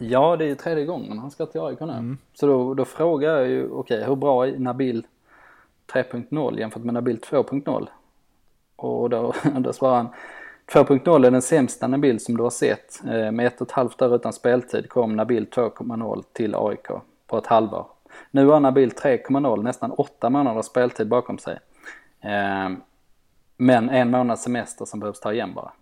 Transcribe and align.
Ja, 0.00 0.36
det 0.36 0.44
är 0.44 0.48
ju 0.48 0.54
tredje 0.54 0.84
gången 0.84 1.18
han 1.18 1.30
ska 1.30 1.46
till 1.46 1.60
AIK 1.60 1.80
nu. 1.80 1.92
Mm. 1.92 2.18
Så 2.34 2.46
då, 2.46 2.74
då 2.74 2.84
frågar 2.84 3.36
jag 3.36 3.48
ju, 3.48 3.70
okej, 3.70 3.96
okay, 3.96 4.08
hur 4.08 4.16
bra 4.16 4.46
är 4.46 4.58
Nabil 4.58 5.06
3.0 5.92 6.58
jämfört 6.58 6.82
med 6.82 6.94
Nabil 6.94 7.18
2.0? 7.18 7.88
Och 8.76 9.10
då, 9.10 9.34
då 9.58 9.72
svarar 9.72 9.96
han, 9.96 10.08
2.0 10.72 11.26
är 11.26 11.30
den 11.30 11.42
sämsta 11.42 11.86
Nabil 11.86 12.20
som 12.20 12.36
du 12.36 12.42
har 12.42 12.50
sett. 12.50 13.00
Eh, 13.04 13.30
med 13.30 13.46
ett 13.46 13.60
och 13.60 13.66
ett 13.66 13.72
halvt 13.72 14.02
år 14.02 14.14
utan 14.14 14.32
speltid 14.32 14.88
kom 14.88 15.16
Nabil 15.16 15.46
2.0 15.46 16.22
till 16.32 16.54
AIK 16.54 16.86
på 17.26 17.38
ett 17.38 17.46
halvår. 17.46 17.86
Nu 18.30 18.46
har 18.46 18.60
Nabil 18.60 18.90
3.0 18.90 19.62
nästan 19.62 19.90
åtta 19.90 20.30
månader 20.30 20.62
speltid 20.62 21.08
bakom 21.08 21.38
sig. 21.38 21.58
Eh, 22.20 22.70
men 23.56 23.90
en 23.90 24.10
månads 24.10 24.42
semester 24.42 24.84
som 24.84 25.00
behövs 25.00 25.20
ta 25.20 25.32
igen 25.32 25.54
bara. 25.54 25.72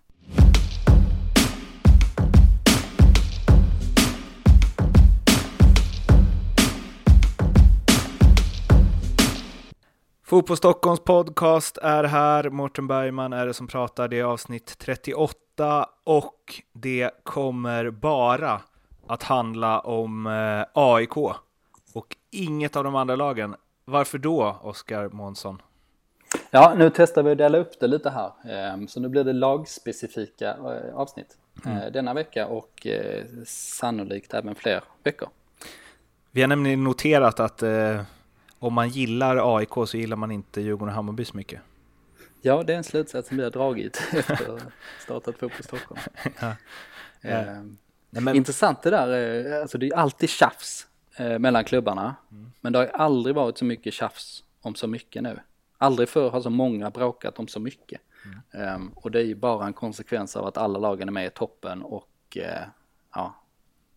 Fotboll 10.33 10.57
Stockholms 10.57 10.99
podcast 10.99 11.77
är 11.77 12.03
här. 12.03 12.49
Mårten 12.49 12.87
Bergman 12.87 13.33
är 13.33 13.45
det 13.45 13.53
som 13.53 13.67
pratar. 13.67 14.07
Det 14.07 14.19
är 14.19 14.23
avsnitt 14.23 14.77
38 14.77 15.89
och 16.03 16.61
det 16.73 17.11
kommer 17.23 17.89
bara 17.89 18.61
att 19.07 19.23
handla 19.23 19.79
om 19.79 20.27
eh, 20.27 20.65
AIK 20.73 21.17
och 21.93 22.15
inget 22.31 22.75
av 22.75 22.83
de 22.83 22.95
andra 22.95 23.15
lagen. 23.15 23.55
Varför 23.85 24.17
då, 24.17 24.59
Oskar 24.61 25.09
Månsson? 25.09 25.61
Ja, 26.51 26.73
nu 26.77 26.91
testar 26.95 27.23
vi 27.23 27.31
att 27.31 27.37
dela 27.37 27.57
upp 27.57 27.79
det 27.79 27.87
lite 27.87 28.09
här. 28.09 28.31
Ehm, 28.49 28.87
så 28.87 28.99
nu 28.99 29.09
blir 29.09 29.23
det 29.23 29.33
lagspecifika 29.33 30.49
eh, 30.49 30.95
avsnitt 30.95 31.37
mm. 31.65 31.77
Eh, 31.77 31.91
denna 31.91 32.13
vecka 32.13 32.47
och 32.47 32.87
sannolikt 33.45 34.33
även 34.33 34.55
fler 34.55 34.83
veckor. 35.03 35.29
Vi 36.31 36.41
har 36.41 36.47
nämligen 36.47 36.83
noterat 36.83 37.39
att 37.39 37.63
om 38.63 38.73
man 38.73 38.89
gillar 38.89 39.57
AIK 39.57 39.73
så 39.87 39.97
gillar 39.97 40.17
man 40.17 40.31
inte 40.31 40.61
Djurgården 40.61 40.89
och 40.89 40.95
Hammarby 40.95 41.25
så 41.25 41.37
mycket. 41.37 41.61
Ja, 42.41 42.63
det 42.63 42.73
är 42.73 42.77
en 42.77 42.83
slutsats 42.83 43.27
som 43.27 43.37
vi 43.37 43.43
har 43.43 43.51
dragit 43.51 44.01
efter 44.13 44.55
att 44.55 44.63
startat 44.99 45.37
Fotboll 45.37 45.63
Stockholm. 45.63 46.01
ja. 46.41 46.55
Eh, 47.21 47.61
men... 48.09 48.35
Intressant 48.35 48.81
det 48.81 48.89
där, 48.89 49.45
eh, 49.51 49.61
alltså 49.61 49.77
det 49.77 49.87
är 49.87 49.95
alltid 49.95 50.29
tjafs 50.29 50.87
eh, 51.17 51.39
mellan 51.39 51.63
klubbarna. 51.63 52.15
Mm. 52.31 52.51
Men 52.61 52.73
det 52.73 52.79
har 52.79 52.85
aldrig 52.85 53.35
varit 53.35 53.57
så 53.57 53.65
mycket 53.65 53.93
tjafs 53.93 54.43
om 54.61 54.75
så 54.75 54.87
mycket 54.87 55.23
nu. 55.23 55.39
Aldrig 55.77 56.09
förr 56.09 56.29
har 56.29 56.41
så 56.41 56.49
många 56.49 56.89
bråkat 56.89 57.39
om 57.39 57.47
så 57.47 57.59
mycket. 57.59 58.01
Mm. 58.53 58.75
Um, 58.75 58.91
och 58.95 59.11
det 59.11 59.19
är 59.19 59.25
ju 59.25 59.35
bara 59.35 59.65
en 59.65 59.73
konsekvens 59.73 60.35
av 60.35 60.45
att 60.45 60.57
alla 60.57 60.79
lagen 60.79 61.07
är 61.07 61.11
med 61.13 61.25
i 61.25 61.29
toppen 61.29 61.81
och 61.81 62.37
uh, 62.37 62.43
ja, 63.13 63.35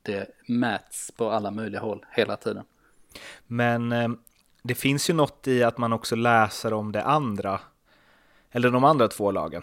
det 0.02 0.30
mäts 0.48 1.10
på 1.10 1.30
alla 1.30 1.50
möjliga 1.50 1.80
håll 1.80 2.06
hela 2.10 2.36
tiden. 2.36 2.64
Men 3.46 3.92
um, 3.92 4.18
det 4.66 4.74
finns 4.74 5.10
ju 5.10 5.14
något 5.14 5.48
i 5.48 5.62
att 5.62 5.78
man 5.78 5.92
också 5.92 6.16
läser 6.16 6.72
om 6.72 6.92
det 6.92 7.02
andra, 7.04 7.60
eller 8.50 8.70
de 8.70 8.84
andra 8.84 9.08
två 9.08 9.30
lagen, 9.30 9.62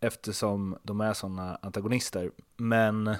eftersom 0.00 0.78
de 0.82 1.00
är 1.00 1.12
sådana 1.12 1.58
antagonister. 1.62 2.30
Men 2.56 3.16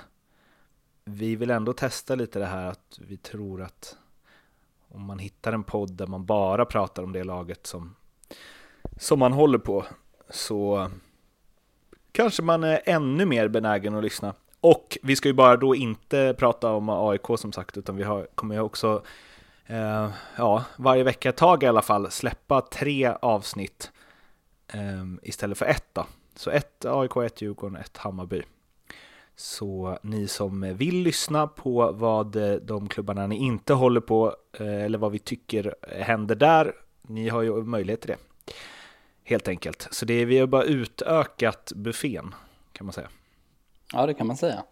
vi 1.05 1.37
vill 1.37 1.51
ändå 1.51 1.73
testa 1.73 2.15
lite 2.15 2.39
det 2.39 2.47
här 2.47 2.67
att 2.67 2.99
vi 2.99 3.17
tror 3.17 3.63
att 3.63 3.97
om 4.89 5.03
man 5.03 5.19
hittar 5.19 5.53
en 5.53 5.65
podd 5.65 5.93
där 5.93 6.07
man 6.07 6.25
bara 6.25 6.65
pratar 6.65 7.03
om 7.03 7.13
det 7.13 7.25
laget 7.25 7.67
som, 7.67 7.95
som 8.97 9.19
man 9.19 9.33
håller 9.33 9.59
på 9.59 9.85
så 10.31 10.91
kanske 12.13 12.43
man 12.43 12.65
är 12.65 12.81
ännu 12.85 13.25
mer 13.25 13.49
benägen 13.49 13.95
att 13.95 14.03
lyssna. 14.03 14.35
Och 14.61 14.99
vi 15.03 15.17
ska 15.17 15.29
ju 15.29 15.35
bara 15.35 15.57
då 15.57 15.75
inte 15.75 16.35
prata 16.39 16.73
om 16.73 16.89
AIK 16.89 17.27
som 17.39 17.53
sagt, 17.53 17.77
utan 17.77 17.97
vi 17.97 18.03
har, 18.03 18.27
kommer 18.35 18.55
ju 18.55 18.61
också 18.61 19.03
eh, 19.69 20.11
ja, 20.37 20.65
varje 20.77 21.03
vecka 21.03 21.29
ett 21.29 21.37
tag 21.37 21.63
i 21.63 21.67
alla 21.67 21.83
fall 21.83 22.11
släppa 22.11 22.61
tre 22.61 23.07
avsnitt 23.23 23.91
eh, 24.73 25.05
istället 25.23 25.59
för 25.59 25.67
ett 25.67 25.89
då. 25.93 26.07
Så 26.35 26.51
ett 26.51 26.85
AIK, 26.85 27.17
ett 27.17 27.43
Djurgården, 27.43 27.77
ett 27.77 27.97
Hammarby. 27.97 28.43
Så 29.37 29.99
ni 30.03 30.29
som 30.29 30.77
vill 30.77 31.03
lyssna 31.03 31.47
på 31.47 31.93
vad 31.93 32.37
eh, 32.37 32.53
de 32.53 32.89
klubbarna 32.89 33.27
ni 33.27 33.37
inte 33.37 33.75
håller 33.75 34.01
på 34.01 34.37
eh, 34.53 34.85
eller 34.85 34.99
vad 34.99 35.13
vi 35.13 35.19
tycker 35.19 35.75
händer 36.01 36.35
där, 36.35 36.75
ni 37.03 37.29
har 37.29 37.43
ju 37.43 37.63
möjlighet 37.63 38.01
till 38.01 38.11
det. 38.11 38.53
Helt 39.25 39.49
enkelt. 39.49 39.89
Så 39.91 40.05
det 40.05 40.15
är, 40.15 40.27
vi 40.27 40.39
har 40.39 40.47
bara 40.47 40.65
utökat 40.65 41.73
buffén 41.75 42.35
kan 42.73 42.87
man 42.87 42.93
säga. 42.93 43.09
Ja, 43.93 44.07
det 44.07 44.15
kan 44.15 44.27
man 44.27 44.37
säga. 44.37 44.63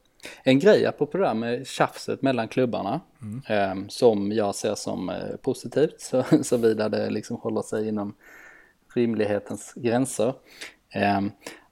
En 0.42 0.58
grej 0.58 0.86
apropå 0.86 1.18
det 1.18 1.24
där 1.24 1.34
med 1.34 1.66
tjafset 1.66 2.22
mellan 2.22 2.48
klubbarna 2.48 3.00
mm. 3.22 3.42
eh, 3.48 3.88
som 3.88 4.32
jag 4.32 4.54
ser 4.54 4.74
som 4.74 5.10
eh, 5.10 5.36
positivt 5.42 6.00
så, 6.00 6.24
såvida 6.42 6.88
det 6.88 7.10
liksom 7.10 7.36
håller 7.36 7.62
sig 7.62 7.88
inom 7.88 8.14
rimlighetens 8.94 9.72
gränser 9.76 10.34
eh, 10.94 11.20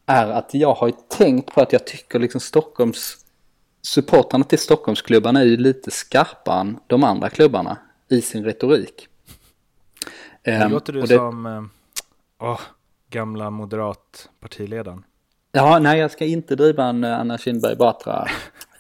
är 0.07 0.31
att 0.31 0.55
jag 0.55 0.75
har 0.75 0.93
tänkt 1.09 1.55
på 1.55 1.61
att 1.61 1.73
jag 1.73 1.87
tycker 1.87 2.19
liksom 2.19 2.41
Stockholms 2.41 3.17
supportrarna 3.83 4.45
till 4.45 4.59
Stockholmsklubbarna 4.59 5.41
är 5.41 5.45
ju 5.45 5.57
lite 5.57 5.91
skarpare 5.91 6.61
än 6.61 6.79
de 6.87 7.05
andra 7.05 7.31
klubbarna 7.31 7.79
i 8.09 8.21
sin 8.21 8.45
retorik. 8.45 9.09
Ehm, 10.43 10.71
låter 10.71 10.93
du 10.93 11.01
det... 11.01 11.07
som 11.07 11.71
oh, 12.39 12.61
gamla 13.11 13.51
moderat 13.51 14.29
partiledaren. 14.41 15.05
Ja, 15.57 15.79
nej 15.79 15.99
jag 15.99 16.11
ska 16.11 16.25
inte 16.25 16.57
driva 16.57 16.85
en 16.85 17.05
eh, 17.05 17.21
Anna 17.21 17.39
Kinberg 17.39 17.77
Batra 17.77 18.29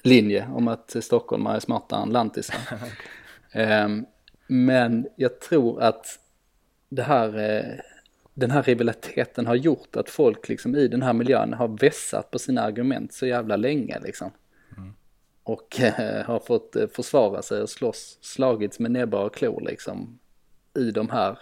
linje 0.03 0.49
om 0.55 0.69
att 0.69 0.97
Stockholm 1.01 1.47
är 1.47 1.61
smartare 1.61 2.03
än 2.03 2.11
lantisar. 2.11 2.57
um, 3.85 4.07
men 4.47 5.09
jag 5.17 5.41
tror 5.41 5.83
att 5.83 6.07
det 6.89 7.03
här, 7.03 7.29
uh, 7.29 7.81
den 8.34 8.51
här 8.51 8.63
rivaliteten 8.63 9.47
har 9.47 9.55
gjort 9.55 9.97
att 9.97 10.11
folk 10.11 10.49
liksom 10.49 10.77
i 10.77 10.89
den 10.89 11.03
här 11.03 11.13
miljön 11.13 11.53
har 11.53 11.69
vässat 11.69 12.31
på 12.31 12.39
sina 12.39 12.63
argument 12.63 13.13
så 13.13 13.27
jävla 13.27 13.57
länge 13.57 14.01
liksom. 14.01 14.31
Mm. 14.77 14.95
Och 15.43 15.81
uh, 15.81 16.25
har 16.27 16.39
fått 16.39 16.77
försvara 16.93 17.43
sig 17.43 17.63
och 17.63 17.71
slåss, 17.71 18.19
slagits 18.21 18.79
med 18.79 18.91
näbbar 18.91 19.25
och 19.25 19.34
klor 19.34 19.61
liksom 19.61 20.19
i 20.79 20.91
de 20.91 21.11
här 21.11 21.39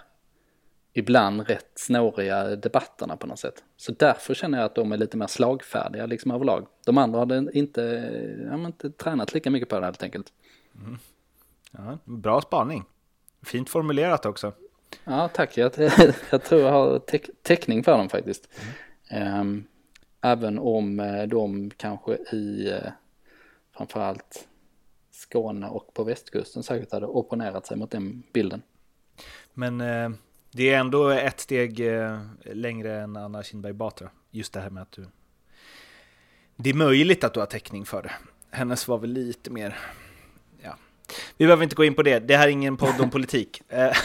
ibland 0.93 1.49
rätt 1.49 1.73
snåriga 1.75 2.57
debatterna 2.57 3.17
på 3.17 3.27
något 3.27 3.39
sätt. 3.39 3.65
Så 3.77 3.93
därför 3.93 4.35
känner 4.35 4.59
jag 4.59 4.65
att 4.65 4.75
de 4.75 4.93
är 4.93 4.97
lite 4.97 5.17
mer 5.17 5.27
slagfärdiga 5.27 6.07
liksom 6.07 6.31
överlag. 6.31 6.67
De 6.87 6.99
andra 6.99 7.19
hade 7.19 7.51
inte, 7.53 7.83
ja, 8.51 8.67
inte 8.67 8.91
tränat 8.91 9.35
lika 9.35 9.51
mycket 9.51 9.69
på 9.69 9.81
det 9.81 9.85
helt 9.85 10.03
enkelt. 10.03 10.33
Mm. 10.75 10.99
Ja, 11.71 11.99
bra 12.05 12.41
spaning. 12.41 12.85
Fint 13.43 13.71
formulerat 13.71 14.27
också. 14.27 14.53
Ja, 15.05 15.29
tack. 15.29 15.57
Jag, 15.57 15.73
jag 16.31 16.45
tror 16.45 16.61
jag 16.61 16.73
har 16.73 16.99
täck, 16.99 17.27
täckning 17.43 17.85
för 17.85 17.99
dem 17.99 18.09
faktiskt. 18.09 18.49
Mm. 19.09 19.41
Um, 19.41 19.65
även 20.21 20.59
om 20.59 21.01
eh, 21.01 21.23
de 21.23 21.71
kanske 21.77 22.15
i 22.33 22.73
uh, 22.73 22.91
framförallt 23.77 24.49
Skåne 25.11 25.69
och 25.69 25.95
på 25.95 26.05
västkusten 26.05 26.63
säkert 26.63 26.93
hade 26.93 27.07
opponerat 27.07 27.67
sig 27.67 27.77
mot 27.77 27.91
den 27.91 28.23
bilden. 28.33 28.63
Men 29.55 29.81
uh 29.81 30.11
det 30.53 30.71
är 30.71 30.79
ändå 30.79 31.09
ett 31.09 31.41
steg 31.41 31.81
eh, 31.81 32.21
längre 32.45 33.01
än 33.01 33.17
Anna 33.17 33.43
Kinberg 33.43 33.73
Batra. 33.73 34.11
Just 34.31 34.53
det 34.53 34.61
här 34.61 34.71
med 34.71 34.83
att 34.83 34.93
du... 34.93 35.07
Det 36.57 36.71
är 36.71 36.75
möjligt 36.75 37.25
att 37.25 37.35
du 37.35 37.41
har 37.41 37.47
täckning 37.47 37.85
för 37.85 38.03
det. 38.03 38.13
Hennes 38.51 38.89
var 38.89 38.99
väl 38.99 39.11
lite 39.11 39.51
mer 39.51 39.79
vi 41.37 41.47
behöver 41.47 41.63
inte 41.63 41.77
gå 41.77 41.85
in 41.85 41.95
på 41.95 42.03
det, 42.03 42.19
det 42.19 42.37
här 42.37 42.49
är 42.49 42.53
ingen 42.53 42.77
podd 42.77 43.01
om 43.01 43.11
politik. 43.11 43.63
Eh, 43.73 43.97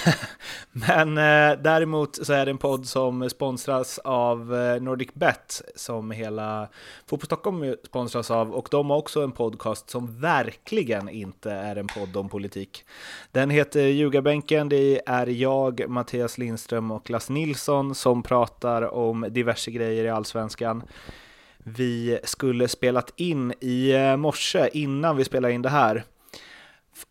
men 0.72 1.18
eh, 1.18 1.57
däremot 1.62 2.25
så 2.25 2.34
är 2.34 2.45
det 2.45 2.51
en 2.51 2.57
podd 2.57 2.85
som 2.85 3.29
sponsras 3.29 4.00
av 4.00 4.56
eh, 4.56 4.81
Nordic 4.81 5.09
Bet, 5.13 5.62
som 5.75 6.12
hela 6.12 6.68
Fotboll 7.06 7.25
Stockholm 7.25 7.75
sponsras 7.85 8.31
av, 8.31 8.51
och 8.51 8.68
de 8.72 8.90
har 8.90 8.97
också 8.97 9.23
en 9.23 9.31
podcast 9.31 9.90
som 9.90 10.19
verkligen 10.22 11.09
inte 11.09 11.51
är 11.51 11.75
en 11.75 11.88
podd 11.88 12.18
om 12.18 12.30
politik. 12.30 12.86
Den 13.31 13.50
heter 13.50 13.81
Ljugarbänken, 13.81 14.69
det 14.69 15.01
är 15.06 15.27
jag, 15.27 15.89
Mattias 15.89 16.38
Lindström 16.38 16.92
och 16.92 17.10
Lasse 17.10 17.33
Nilsson 17.33 17.95
som 17.95 18.24
pratar 18.24 18.94
om 18.94 19.25
diverse 19.30 19.71
grejer 19.71 20.03
i 20.03 20.10
allsvenskan. 20.10 20.83
Vi 21.57 22.19
skulle 22.24 22.68
spelat 22.68 23.13
in 23.15 23.51
i 23.51 23.94
morse 24.18 24.69
innan 24.74 25.18
vi 25.18 25.24
spelade 25.24 25.53
in 25.53 25.62
det 25.62 25.69
här 25.69 26.03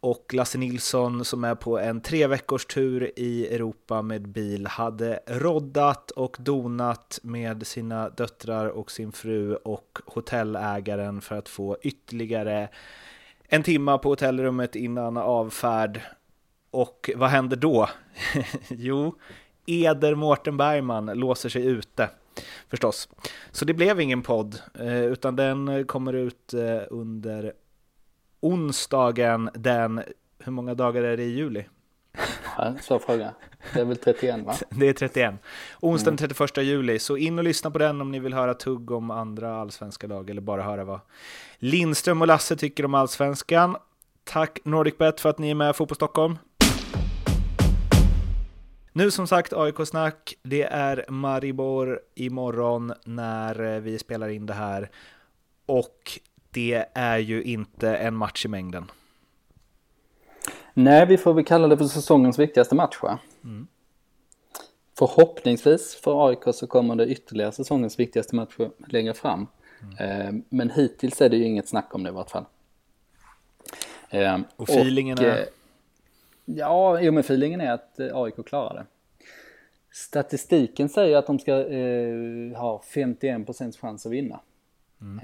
och 0.01 0.35
Lasse 0.35 0.59
Nilsson 0.59 1.25
som 1.25 1.45
är 1.45 1.55
på 1.55 1.79
en 1.79 2.01
tre 2.01 2.27
veckors 2.27 2.67
tur 2.67 3.13
i 3.17 3.55
Europa 3.55 4.03
med 4.03 4.29
bil 4.29 4.67
hade 4.67 5.21
roddat 5.27 6.11
och 6.11 6.37
donat 6.41 7.19
med 7.23 7.67
sina 7.67 8.09
döttrar 8.09 8.69
och 8.69 8.91
sin 8.91 9.13
fru 9.13 9.55
och 9.55 9.99
hotellägaren 10.07 11.21
för 11.21 11.39
att 11.39 11.49
få 11.49 11.77
ytterligare 11.83 12.69
en 13.49 13.63
timma 13.63 13.99
på 13.99 14.09
hotellrummet 14.09 14.77
innan 14.77 15.17
avfärd. 15.17 16.01
Och 16.71 17.11
vad 17.17 17.31
händer 17.31 17.57
då? 17.57 17.89
jo, 18.69 19.15
Eder 19.67 20.15
Mårten 20.15 20.57
Bergman 20.57 21.07
låser 21.07 21.49
sig 21.49 21.67
ute 21.67 22.11
förstås. 22.69 23.09
Så 23.51 23.65
det 23.65 23.75
blev 23.75 24.01
ingen 24.01 24.23
podd, 24.23 24.61
eh, 24.75 25.05
utan 25.05 25.37
den 25.37 25.87
kommer 25.87 26.13
ut 26.13 26.55
eh, 26.55 26.83
under 26.91 27.53
onsdagen 28.41 29.51
den, 29.55 30.03
hur 30.39 30.53
många 30.53 30.75
dagar 30.75 31.03
är 31.03 31.17
det 31.17 31.23
i 31.23 31.31
juli? 31.31 31.65
Ja, 32.59 32.75
svår 32.81 32.99
fråga. 32.99 33.35
Det 33.75 33.81
är 33.81 33.85
väl 33.85 33.97
31 33.97 34.45
va? 34.45 34.55
Det 34.71 34.89
är 34.89 34.93
31. 34.93 35.35
Onsdagen 35.81 36.17
den 36.17 36.29
31 36.29 36.57
juli, 36.57 36.99
så 36.99 37.17
in 37.17 37.39
och 37.39 37.45
lyssna 37.45 37.71
på 37.71 37.79
den 37.79 38.01
om 38.01 38.11
ni 38.11 38.19
vill 38.19 38.35
höra 38.35 38.55
tugg 38.55 38.91
om 38.91 39.11
andra 39.11 39.61
allsvenska 39.61 40.07
lag 40.07 40.31
eller 40.31 40.41
bara 40.41 40.63
höra 40.63 40.85
vad 40.85 41.01
Lindström 41.59 42.21
och 42.21 42.27
Lasse 42.27 42.57
tycker 42.57 42.85
om 42.85 42.95
allsvenskan. 42.95 43.77
Tack 44.25 44.59
NordicBet 44.65 45.21
för 45.21 45.29
att 45.29 45.39
ni 45.39 45.51
är 45.51 45.55
med 45.55 45.77
Fotboll 45.77 45.97
Stockholm. 45.97 46.39
Nu 48.93 49.11
som 49.11 49.27
sagt 49.27 49.53
AIK-snack. 49.53 50.35
Det 50.43 50.63
är 50.63 51.05
Maribor 51.09 52.01
imorgon 52.15 52.93
när 53.05 53.81
vi 53.81 53.99
spelar 53.99 54.29
in 54.29 54.47
det 54.47 54.55
här. 54.55 54.91
Och 55.67 56.21
det 56.57 56.87
är 56.95 57.19
ju 57.19 57.43
inte 57.43 57.97
en 57.97 58.17
match 58.17 58.45
i 58.45 58.49
mängden. 58.49 58.91
Nej, 60.75 61.07
vi 61.07 61.19
får 61.19 61.35
väl 61.35 61.45
kalla 61.45 61.69
det 61.69 61.79
för 61.79 61.85
säsongens 61.85 62.39
viktigaste 62.39 62.75
match 62.75 62.99
va? 63.03 63.19
Mm. 63.45 63.67
Förhoppningsvis 64.99 65.95
för 65.95 66.29
AIK 66.29 66.55
så 66.55 66.67
kommer 66.67 66.97
det 66.97 67.07
ytterligare 67.07 67.53
säsongens 67.53 67.99
viktigaste 67.99 68.37
match 68.37 68.55
längre 68.89 69.15
fram. 69.15 69.47
Mm. 69.99 70.45
Men 70.49 70.71
hittills 70.71 71.21
är 71.21 71.29
det 71.29 71.37
ju 71.37 71.45
inget 71.45 71.69
snack 71.69 71.95
om 71.95 72.03
det 72.03 72.09
i 72.09 72.13
vart 72.13 72.31
fall. 72.31 72.45
Ehm, 74.11 74.45
och 74.57 74.69
feelingen 74.69 75.19
är? 75.19 75.39
Eh, 75.39 75.45
ja, 76.45 77.01
jo 77.01 77.13
men 77.13 77.21
feelingen 77.21 77.61
är 77.61 77.73
att 77.73 78.01
eh, 78.01 78.17
AIK 78.17 78.47
klarar 78.47 78.75
det. 78.75 78.87
Statistiken 79.93 80.89
säger 80.89 81.17
att 81.17 81.27
de 81.27 81.39
ska 81.39 81.53
eh, 81.53 82.59
ha 82.59 82.83
51% 82.95 83.81
chans 83.81 84.07
att 84.07 84.13
vinna. 84.13 84.41
Mm. 85.01 85.21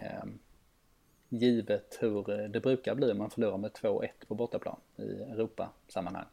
Eh, 1.33 1.39
givet 1.39 1.99
hur 2.01 2.49
det 2.49 2.61
brukar 2.61 2.95
bli 2.95 3.13
om 3.13 3.19
man 3.19 3.31
förlorar 3.31 3.59
med 3.59 3.71
2-1 3.73 4.09
på 4.29 4.35
bortaplan 4.35 4.81
i 4.97 5.03
Europa-sammanhang. 5.03 6.27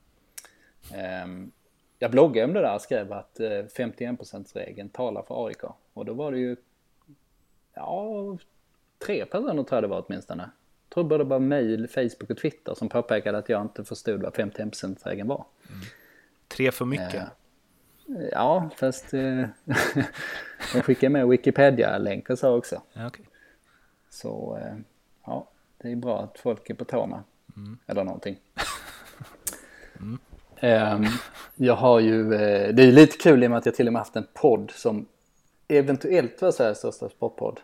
Eh, 0.93 1.27
jag 1.99 2.11
bloggade 2.11 2.47
om 2.47 2.53
det 2.53 2.61
där 2.61 2.75
och 2.75 2.81
skrev 2.81 3.13
att 3.13 3.39
51%-regeln 3.77 4.89
talar 4.89 5.23
för 5.23 5.47
AIK. 5.47 5.63
Och 5.93 6.05
då 6.05 6.13
var 6.13 6.31
det 6.31 6.39
ju, 6.39 6.55
ja, 7.73 8.37
tre 8.97 9.25
personer 9.25 9.63
tror 9.63 9.77
jag 9.77 9.83
det 9.83 9.87
var 9.87 10.05
åtminstone 10.07 10.49
jag 10.89 10.93
tror 10.93 11.03
både 11.03 11.25
bara 11.25 11.39
mail, 11.39 11.87
Facebook 11.87 12.29
och 12.29 12.37
Twitter 12.37 12.73
som 12.73 12.89
påpekade 12.89 13.37
att 13.37 13.49
jag 13.49 13.61
inte 13.61 13.83
förstod 13.83 14.21
vad 14.21 14.33
51%-regeln 14.33 15.27
var. 15.27 15.45
Mm. 15.69 15.81
Tre 16.47 16.71
för 16.71 16.85
mycket? 16.85 17.13
Eh, 17.15 18.27
ja, 18.31 18.69
fast 18.75 19.13
eh, 19.13 19.21
jag 20.73 20.85
skickade 20.85 21.09
med 21.09 21.27
Wikipedia-länk 21.27 22.29
och 22.29 22.39
så 22.39 22.57
också. 22.57 22.81
Ja, 22.93 23.07
okay. 23.07 23.25
Så 24.09 24.57
eh, 24.57 24.75
det 25.81 25.91
är 25.91 25.95
bra 25.95 26.21
att 26.21 26.39
folk 26.39 26.69
är 26.69 26.73
på 26.73 26.85
tårna. 26.85 27.23
Mm. 27.55 27.77
Eller 27.87 28.03
någonting. 28.03 28.37
mm. 29.99 30.19
eh, 30.55 31.11
jag 31.55 31.75
har 31.75 31.99
ju, 31.99 32.33
eh, 32.33 32.73
det 32.73 32.83
är 32.83 32.91
lite 32.91 33.17
kul 33.17 33.43
i 33.43 33.47
och 33.47 33.51
med 33.51 33.57
att 33.57 33.65
jag 33.65 33.75
till 33.75 33.87
och 33.87 33.93
med 33.93 33.99
haft 33.99 34.15
en 34.15 34.27
podd 34.33 34.71
som 34.75 35.05
eventuellt 35.67 36.41
var 36.41 36.51
Sveriges 36.51 36.77
största 36.77 37.09
sportpodd 37.09 37.59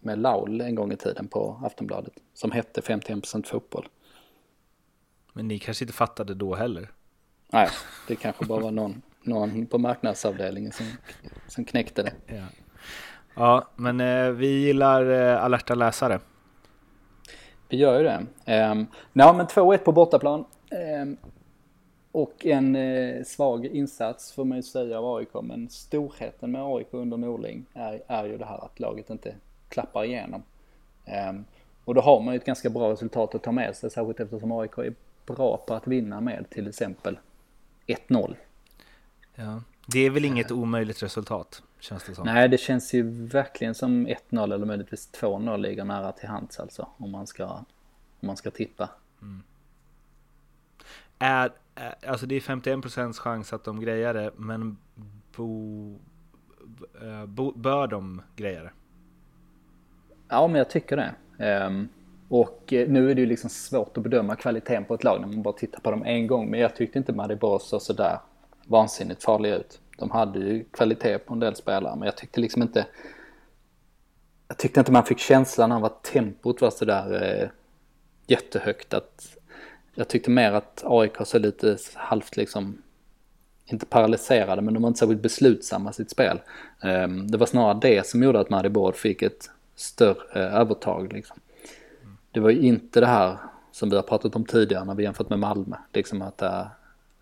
med 0.00 0.18
Laul 0.18 0.60
en 0.60 0.74
gång 0.74 0.92
i 0.92 0.96
tiden 0.96 1.28
på 1.28 1.60
Aftonbladet 1.64 2.12
som 2.34 2.50
hette 2.50 2.80
51% 2.80 3.46
fotboll. 3.46 3.88
Men 5.32 5.48
ni 5.48 5.58
kanske 5.58 5.84
inte 5.84 5.94
fattade 5.94 6.34
då 6.34 6.54
heller? 6.54 6.90
Nej, 7.52 7.68
det 8.08 8.16
kanske 8.16 8.44
bara 8.44 8.60
var 8.60 8.70
någon, 8.70 9.02
någon 9.22 9.66
på 9.66 9.78
marknadsavdelningen 9.78 10.72
som, 10.72 10.86
som 11.46 11.64
knäckte 11.64 12.02
det. 12.02 12.12
Ja, 12.26 12.44
ja 13.34 13.68
men 13.76 14.00
eh, 14.00 14.30
vi 14.30 14.46
gillar 14.46 15.10
eh, 15.10 15.44
alerta 15.44 15.74
läsare. 15.74 16.20
Vi 17.68 17.76
gör 17.76 17.98
ju 17.98 18.04
det. 18.04 18.26
Um, 18.70 18.86
nej, 19.12 19.34
men 19.34 19.46
2-1 19.46 19.78
på 19.78 19.92
bortaplan. 19.92 20.44
Um, 21.00 21.16
och 22.12 22.46
en 22.46 22.76
eh, 22.76 23.24
svag 23.24 23.66
insats 23.66 24.32
får 24.32 24.44
man 24.44 24.58
ju 24.58 24.62
säga 24.62 24.98
av 24.98 25.16
AIK. 25.16 25.34
Men 25.42 25.68
storheten 25.68 26.52
med 26.52 26.62
AIK 26.62 26.88
under 26.90 27.16
Norling 27.16 27.66
är, 27.74 28.02
är 28.06 28.24
ju 28.24 28.38
det 28.38 28.44
här 28.44 28.64
att 28.64 28.80
laget 28.80 29.10
inte 29.10 29.34
klappar 29.68 30.04
igenom. 30.04 30.42
Um, 31.30 31.44
och 31.84 31.94
då 31.94 32.00
har 32.00 32.20
man 32.20 32.34
ju 32.34 32.38
ett 32.38 32.46
ganska 32.46 32.70
bra 32.70 32.92
resultat 32.92 33.34
att 33.34 33.42
ta 33.42 33.52
med 33.52 33.76
sig, 33.76 33.90
särskilt 33.90 34.20
eftersom 34.20 34.52
AIK 34.52 34.78
är 34.78 34.94
bra 35.26 35.56
på 35.66 35.74
att 35.74 35.86
vinna 35.86 36.20
med 36.20 36.50
till 36.50 36.68
exempel 36.68 37.18
1-0. 37.86 38.34
Ja, 39.34 39.62
det 39.86 39.98
är 39.98 40.10
väl 40.10 40.24
inget 40.24 40.50
omöjligt 40.50 41.02
resultat, 41.02 41.62
känns 41.80 42.04
det 42.04 42.14
som. 42.14 42.26
Nej, 42.26 42.48
det 42.48 42.58
känns 42.58 42.94
ju 42.94 43.26
verkligen 43.26 43.74
som 43.74 44.06
1-0 44.06 44.54
eller 44.54 44.66
möjligtvis 44.66 45.10
2-0 45.12 45.56
ligger 45.56 45.84
nära 45.84 46.12
till 46.12 46.28
hands 46.28 46.60
alltså, 46.60 46.88
om 46.96 47.10
man 47.10 47.26
ska, 47.26 47.46
om 48.20 48.26
man 48.26 48.36
ska 48.36 48.50
tippa. 48.50 48.90
Mm. 49.22 49.42
Är, 51.18 51.52
alltså 52.06 52.26
det 52.26 52.34
är 52.34 52.40
51% 52.40 53.12
chans 53.12 53.52
att 53.52 53.64
de 53.64 53.80
grejar 53.80 54.14
det, 54.14 54.30
men 54.36 54.76
bo, 55.36 55.98
bo, 57.26 57.52
bör 57.52 57.86
de 57.86 58.22
greja 58.36 58.62
det? 58.62 58.72
Ja, 60.28 60.48
men 60.48 60.56
jag 60.56 60.70
tycker 60.70 60.96
det. 60.96 61.14
Um, 61.66 61.88
och 62.28 62.72
eh, 62.72 62.88
nu 62.88 63.10
är 63.10 63.14
det 63.14 63.20
ju 63.20 63.26
liksom 63.26 63.50
svårt 63.50 63.96
att 63.96 64.02
bedöma 64.02 64.36
kvaliteten 64.36 64.84
på 64.84 64.94
ett 64.94 65.04
lag 65.04 65.20
när 65.20 65.28
man 65.28 65.42
bara 65.42 65.54
tittar 65.54 65.80
på 65.80 65.90
dem 65.90 66.02
en 66.04 66.26
gång. 66.26 66.50
Men 66.50 66.60
jag 66.60 66.76
tyckte 66.76 66.98
inte 66.98 67.12
Maribor 67.12 67.58
så 67.58 67.80
sådär 67.80 68.18
vansinnigt 68.66 69.24
farliga 69.24 69.56
ut. 69.56 69.80
De 69.98 70.10
hade 70.10 70.38
ju 70.38 70.64
kvalitet 70.64 71.18
på 71.18 71.34
en 71.34 71.40
del 71.40 71.56
spelare, 71.56 71.96
men 71.96 72.06
jag 72.06 72.16
tyckte 72.16 72.40
liksom 72.40 72.62
inte... 72.62 72.86
Jag 74.48 74.58
tyckte 74.58 74.80
inte 74.80 74.92
man 74.92 75.04
fick 75.04 75.18
känslan 75.18 75.72
av 75.72 75.84
att 75.84 76.02
tempot 76.02 76.60
var 76.60 76.70
sådär 76.70 77.22
eh, 77.22 77.48
jättehögt. 78.26 78.94
Att, 78.94 79.36
jag 79.94 80.08
tyckte 80.08 80.30
mer 80.30 80.52
att 80.52 80.82
AIK 80.86 81.16
så 81.24 81.38
lite 81.38 81.76
halvt 81.94 82.36
liksom 82.36 82.82
inte 83.66 83.86
paralyserade, 83.86 84.62
men 84.62 84.74
de 84.74 84.82
var 84.82 84.88
inte 84.88 84.98
särskilt 84.98 85.22
beslutsamma 85.22 85.90
i 85.90 85.92
sitt 85.92 86.10
spel. 86.10 86.40
Eh, 86.82 87.08
det 87.08 87.38
var 87.38 87.46
snarare 87.46 87.78
det 87.80 88.06
som 88.06 88.22
gjorde 88.22 88.40
att 88.40 88.50
Maribor 88.50 88.92
fick 88.92 89.22
ett 89.22 89.50
större 89.74 90.42
eh, 90.46 90.54
övertag. 90.54 91.12
Liksom. 91.12 91.36
Det 92.30 92.40
var 92.40 92.50
ju 92.50 92.60
inte 92.60 93.00
det 93.00 93.06
här 93.06 93.38
som 93.72 93.90
vi 93.90 93.96
har 93.96 94.02
pratat 94.02 94.36
om 94.36 94.44
tidigare 94.44 94.84
när 94.84 94.94
vi 94.94 95.02
jämfört 95.02 95.28
med 95.30 95.38
Malmö. 95.38 95.76
Liksom 95.92 96.22
att 96.22 96.38
det 96.38 96.46
är 96.46 96.68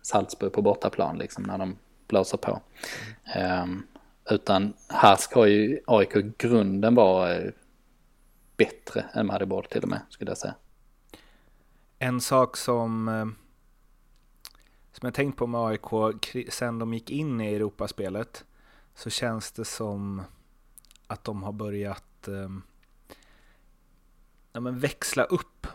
Salzburg 0.01 0.51
på 0.53 0.61
bortaplan 0.61 1.17
liksom 1.17 1.43
när 1.43 1.57
de 1.57 1.75
blåsa 2.07 2.37
på. 2.37 2.61
Mm. 3.23 3.61
Um, 3.61 3.87
utan 4.29 4.73
här 4.89 5.15
ska 5.15 5.47
ju 5.47 5.79
AIK 5.87 6.13
grunden 6.37 6.95
vara 6.95 7.35
eh, 7.35 7.51
bättre 8.57 9.05
än 9.13 9.27
Maribor 9.27 9.65
till 9.69 9.83
och 9.83 9.89
med 9.89 10.01
skulle 10.09 10.31
jag 10.31 10.37
säga. 10.37 10.55
En 11.99 12.21
sak 12.21 12.57
som, 12.57 13.07
eh, 13.07 13.25
som 14.91 15.05
jag 15.05 15.13
tänkt 15.13 15.37
på 15.37 15.47
med 15.47 15.61
AIK 15.61 16.25
sen 16.49 16.79
de 16.79 16.93
gick 16.93 17.11
in 17.11 17.41
i 17.41 17.53
Europaspelet 17.55 18.45
så 18.95 19.09
känns 19.09 19.51
det 19.51 19.65
som 19.65 20.21
att 21.07 21.23
de 21.23 21.43
har 21.43 21.51
börjat 21.51 22.27
eh, 22.27 22.49
ja, 24.53 24.59
men 24.59 24.79
växla 24.79 25.23
upp 25.23 25.67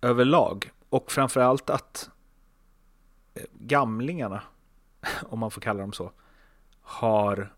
överlag. 0.00 0.70
Och 0.88 1.12
framförallt 1.12 1.70
att 1.70 2.10
eh, 3.34 3.42
gamlingarna, 3.52 4.42
om 5.28 5.38
man 5.38 5.50
får 5.50 5.60
kalla 5.60 5.80
dem 5.80 5.92
så, 5.92 6.12
har 6.80 7.54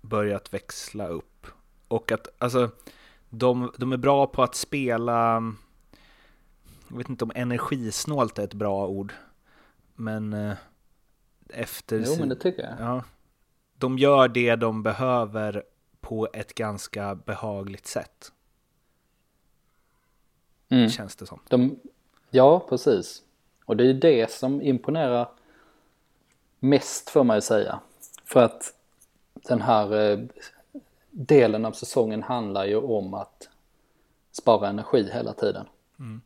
börjat 0.00 0.54
växla 0.54 1.08
upp. 1.08 1.46
Och 1.88 2.12
att 2.12 2.28
alltså, 2.38 2.70
de, 3.30 3.72
de 3.78 3.92
är 3.92 3.96
bra 3.96 4.26
på 4.26 4.42
att 4.42 4.54
spela, 4.54 5.42
jag 6.88 6.96
vet 6.96 7.08
inte 7.08 7.24
om 7.24 7.32
energisnålt 7.34 8.38
är 8.38 8.44
ett 8.44 8.54
bra 8.54 8.86
ord, 8.86 9.12
men 9.94 10.32
eh, 10.32 10.54
efter... 11.48 12.04
Jo, 12.06 12.16
men 12.18 12.28
det 12.28 12.36
tycker 12.36 12.62
jag. 12.62 12.74
Ja, 12.80 13.04
de 13.78 13.98
gör 13.98 14.28
det 14.28 14.56
de 14.56 14.82
behöver 14.82 15.62
på 16.00 16.28
ett 16.32 16.54
ganska 16.54 17.14
behagligt 17.14 17.86
sätt. 17.86 18.32
Mm. 20.68 20.88
Känns 20.88 21.16
det 21.16 21.26
som. 21.26 21.40
De, 21.48 21.80
ja, 22.30 22.66
precis. 22.68 23.22
Och 23.64 23.76
det 23.76 23.84
är 23.84 23.86
ju 23.86 24.00
det 24.00 24.30
som 24.30 24.62
imponerar 24.62 25.28
mest 26.58 27.10
får 27.10 27.24
man 27.24 27.36
ju 27.36 27.40
säga. 27.40 27.80
För 28.24 28.42
att 28.42 28.74
den 29.32 29.62
här 29.62 30.10
eh, 30.10 30.18
delen 31.10 31.64
av 31.64 31.72
säsongen 31.72 32.22
handlar 32.22 32.64
ju 32.64 32.76
om 32.76 33.14
att 33.14 33.48
spara 34.32 34.68
energi 34.68 35.10
hela 35.12 35.32
tiden. 35.32 35.66
Mm. 35.98 36.20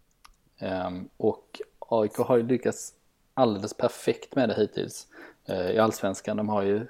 Um, 0.87 1.09
och 1.17 1.61
AIK 1.79 2.17
har 2.17 2.37
ju 2.37 2.43
lyckats 2.43 2.95
alldeles 3.35 3.75
perfekt 3.75 4.35
med 4.37 4.49
det 4.49 4.55
hittills. 4.55 5.07
Uh, 5.51 5.71
I 5.71 5.79
allsvenskan, 5.79 6.37
de 6.37 6.49
har 6.49 6.63
ju 6.63 6.87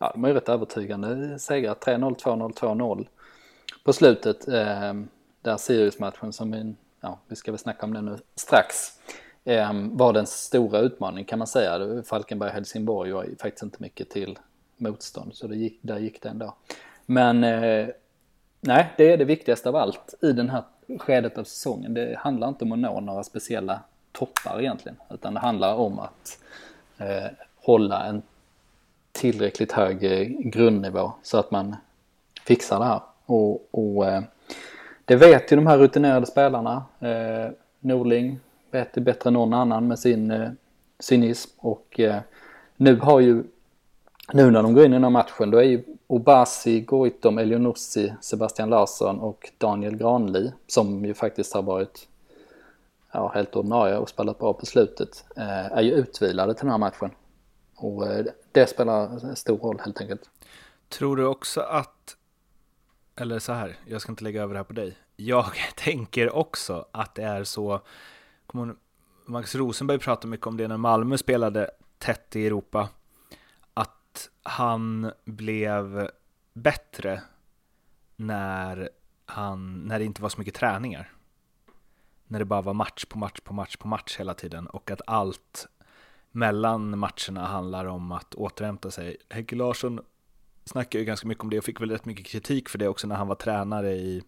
ja, 0.00 0.10
de 0.14 0.22
har 0.24 0.30
ju 0.30 0.36
rätt 0.36 0.48
övertygande 0.48 1.38
segrar. 1.38 1.74
3-0, 1.74 2.16
2-0, 2.16 2.52
2-0 2.54 3.06
på 3.84 3.92
slutet. 3.92 4.48
Eh, 4.48 4.94
där 5.42 5.56
Sirius-matchen 5.56 6.32
som 6.32 6.50
vi, 6.50 6.74
ja, 7.00 7.18
vi 7.28 7.36
ska 7.36 7.52
väl 7.52 7.58
snacka 7.58 7.86
om 7.86 7.94
den 7.94 8.04
nu 8.04 8.18
strax. 8.34 8.98
Ehm, 9.44 9.96
var 9.96 10.12
den 10.12 10.26
stora 10.26 10.78
utmaningen 10.78 11.24
kan 11.24 11.38
man 11.38 11.48
säga. 11.48 12.02
Falkenberg-Helsingborg 12.02 13.12
var 13.12 13.26
faktiskt 13.40 13.62
inte 13.62 13.82
mycket 13.82 14.10
till 14.10 14.38
motstånd 14.76 15.34
så 15.34 15.46
det 15.46 15.56
gick, 15.56 15.78
där 15.82 15.98
gick 15.98 16.22
det 16.22 16.28
ändå. 16.28 16.54
Men 17.06 17.44
eh, 17.44 17.88
nej, 18.60 18.92
det 18.96 19.12
är 19.12 19.16
det 19.16 19.24
viktigaste 19.24 19.68
av 19.68 19.76
allt 19.76 20.14
i 20.22 20.32
den 20.32 20.50
här 20.50 20.62
skedet 20.98 21.38
av 21.38 21.44
säsongen. 21.44 21.94
Det 21.94 22.18
handlar 22.18 22.48
inte 22.48 22.64
om 22.64 22.72
att 22.72 22.78
nå 22.78 23.00
några 23.00 23.22
speciella 23.22 23.80
toppar 24.12 24.60
egentligen. 24.60 24.96
Utan 25.10 25.34
det 25.34 25.40
handlar 25.40 25.74
om 25.74 25.98
att 25.98 26.38
eh, 26.98 27.30
hålla 27.56 28.04
en 28.06 28.22
tillräckligt 29.12 29.72
hög 29.72 30.04
eh, 30.04 30.26
grundnivå 30.28 31.12
så 31.22 31.38
att 31.38 31.50
man 31.50 31.76
fixar 32.44 32.78
det 32.78 32.84
här. 32.84 33.00
Och, 33.26 33.68
och 33.70 34.06
eh, 34.06 34.22
det 35.04 35.16
vet 35.16 35.52
ju 35.52 35.56
de 35.56 35.66
här 35.66 35.78
rutinerade 35.78 36.26
spelarna. 36.26 36.84
Eh, 37.00 37.50
Norling 37.80 38.40
vet 38.70 38.94
bättre 38.94 39.28
än 39.28 39.34
någon 39.34 39.54
annan 39.54 39.88
med 39.88 39.98
sin 39.98 40.30
eh, 40.30 40.50
cynism. 40.98 41.50
Och 41.56 42.00
eh, 42.00 42.20
nu 42.76 42.96
har 42.96 43.20
ju, 43.20 43.44
nu 44.32 44.50
när 44.50 44.62
de 44.62 44.74
går 44.74 44.84
in 44.84 44.92
i 44.92 44.94
den 44.94 45.04
här 45.04 45.10
matchen, 45.10 45.50
då 45.50 45.58
är 45.58 45.62
ju 45.62 45.84
Obasi, 46.06 46.80
Goitom, 46.80 47.38
Elionossi, 47.38 48.14
Sebastian 48.20 48.70
Larsson 48.70 49.20
och 49.20 49.50
Daniel 49.58 49.96
Granli, 49.96 50.52
som 50.66 51.04
ju 51.04 51.14
faktiskt 51.14 51.54
har 51.54 51.62
varit 51.62 52.08
ja, 53.12 53.32
helt 53.34 53.56
ordinarie 53.56 53.96
och 53.96 54.08
spelat 54.08 54.38
bra 54.38 54.52
på 54.52 54.66
slutet, 54.66 55.24
eh, 55.36 55.72
är 55.72 55.82
ju 55.82 55.92
utvilade 55.92 56.54
till 56.54 56.64
den 56.64 56.70
här 56.70 56.78
matchen. 56.78 57.10
Och 57.76 58.06
eh, 58.06 58.24
det 58.52 58.66
spelar 58.66 59.34
stor 59.34 59.58
roll 59.58 59.80
helt 59.84 60.00
enkelt. 60.00 60.30
Tror 60.88 61.16
du 61.16 61.26
också 61.26 61.60
att, 61.60 62.16
eller 63.16 63.38
så 63.38 63.52
här, 63.52 63.76
jag 63.86 64.00
ska 64.00 64.12
inte 64.12 64.24
lägga 64.24 64.42
över 64.42 64.54
det 64.54 64.58
här 64.58 64.64
på 64.64 64.72
dig. 64.72 64.96
Jag 65.16 65.46
tänker 65.76 66.36
också 66.36 66.86
att 66.92 67.14
det 67.14 67.22
är 67.22 67.44
så, 67.44 67.80
Max 69.26 69.54
Rosenberg 69.54 69.98
pratade 69.98 70.28
mycket 70.28 70.46
om 70.46 70.56
det 70.56 70.68
när 70.68 70.76
Malmö 70.76 71.18
spelade 71.18 71.70
tätt 71.98 72.36
i 72.36 72.46
Europa, 72.46 72.88
att 73.74 74.30
han 74.42 75.12
blev 75.24 76.10
bättre 76.52 77.22
när, 78.16 78.90
han, 79.26 79.74
när 79.74 79.98
det 79.98 80.04
inte 80.04 80.22
var 80.22 80.28
så 80.28 80.38
mycket 80.38 80.54
träningar. 80.54 81.12
När 82.26 82.38
det 82.38 82.44
bara 82.44 82.62
var 82.62 82.74
match 82.74 83.04
på 83.04 83.18
match 83.18 83.40
på 83.44 83.54
match 83.54 83.76
på 83.76 83.88
match 83.88 84.16
hela 84.18 84.34
tiden 84.34 84.66
och 84.66 84.90
att 84.90 85.00
allt 85.06 85.66
mellan 86.30 86.98
matcherna 86.98 87.46
handlar 87.46 87.84
om 87.84 88.12
att 88.12 88.34
återhämta 88.34 88.90
sig. 88.90 89.16
Henke 89.28 89.56
Larsson 89.56 90.00
snackar 90.64 90.98
ju 90.98 91.04
ganska 91.04 91.28
mycket 91.28 91.44
om 91.44 91.50
det 91.50 91.58
och 91.58 91.64
fick 91.64 91.80
väl 91.80 91.90
rätt 91.90 92.04
mycket 92.04 92.26
kritik 92.26 92.68
för 92.68 92.78
det 92.78 92.88
också 92.88 93.06
när 93.06 93.16
han 93.16 93.28
var 93.28 93.34
tränare 93.34 93.92
i 93.92 94.22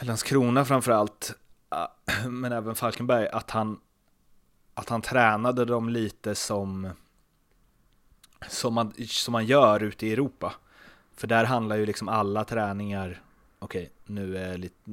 Landskrona 0.00 0.64
framförallt, 0.64 1.38
men 2.28 2.52
även 2.52 2.74
Falkenberg, 2.74 3.28
att 3.28 3.50
han, 3.50 3.80
att 4.74 4.88
han 4.88 5.02
tränade 5.02 5.64
dem 5.64 5.88
lite 5.88 6.34
som, 6.34 6.90
som, 8.48 8.74
man, 8.74 8.94
som 9.06 9.32
man 9.32 9.46
gör 9.46 9.82
ute 9.82 10.06
i 10.06 10.12
Europa. 10.12 10.54
För 11.14 11.26
där 11.26 11.44
handlar 11.44 11.76
ju 11.76 11.86
liksom 11.86 12.08
alla 12.08 12.44
träningar, 12.44 13.22
okej, 13.58 13.82
okay, 13.82 14.14
nu 14.14 14.36
är 14.36 14.50
jag 14.50 14.60
lite, 14.60 14.90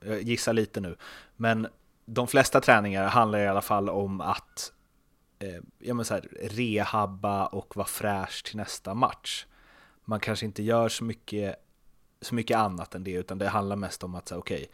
jag 0.00 0.22
gissar 0.22 0.52
lite 0.52 0.80
nu, 0.80 0.96
men 1.36 1.68
de 2.04 2.26
flesta 2.26 2.60
träningar 2.60 3.08
handlar 3.08 3.38
i 3.38 3.46
alla 3.46 3.62
fall 3.62 3.88
om 3.88 4.20
att 4.20 4.72
eh, 5.38 5.62
ja, 5.78 5.94
men 5.94 6.04
så 6.04 6.14
här, 6.14 6.28
rehabba 6.40 7.46
och 7.46 7.76
vara 7.76 7.86
fräsch 7.86 8.44
till 8.44 8.56
nästa 8.56 8.94
match. 8.94 9.46
Man 10.04 10.20
kanske 10.20 10.46
inte 10.46 10.62
gör 10.62 10.88
så 10.88 11.04
mycket, 11.04 11.56
så 12.24 12.34
mycket 12.34 12.56
annat 12.56 12.94
än 12.94 13.04
det, 13.04 13.12
utan 13.12 13.38
det 13.38 13.48
handlar 13.48 13.76
mest 13.76 14.04
om 14.04 14.14
att 14.14 14.28
säga 14.28 14.38
okej, 14.38 14.66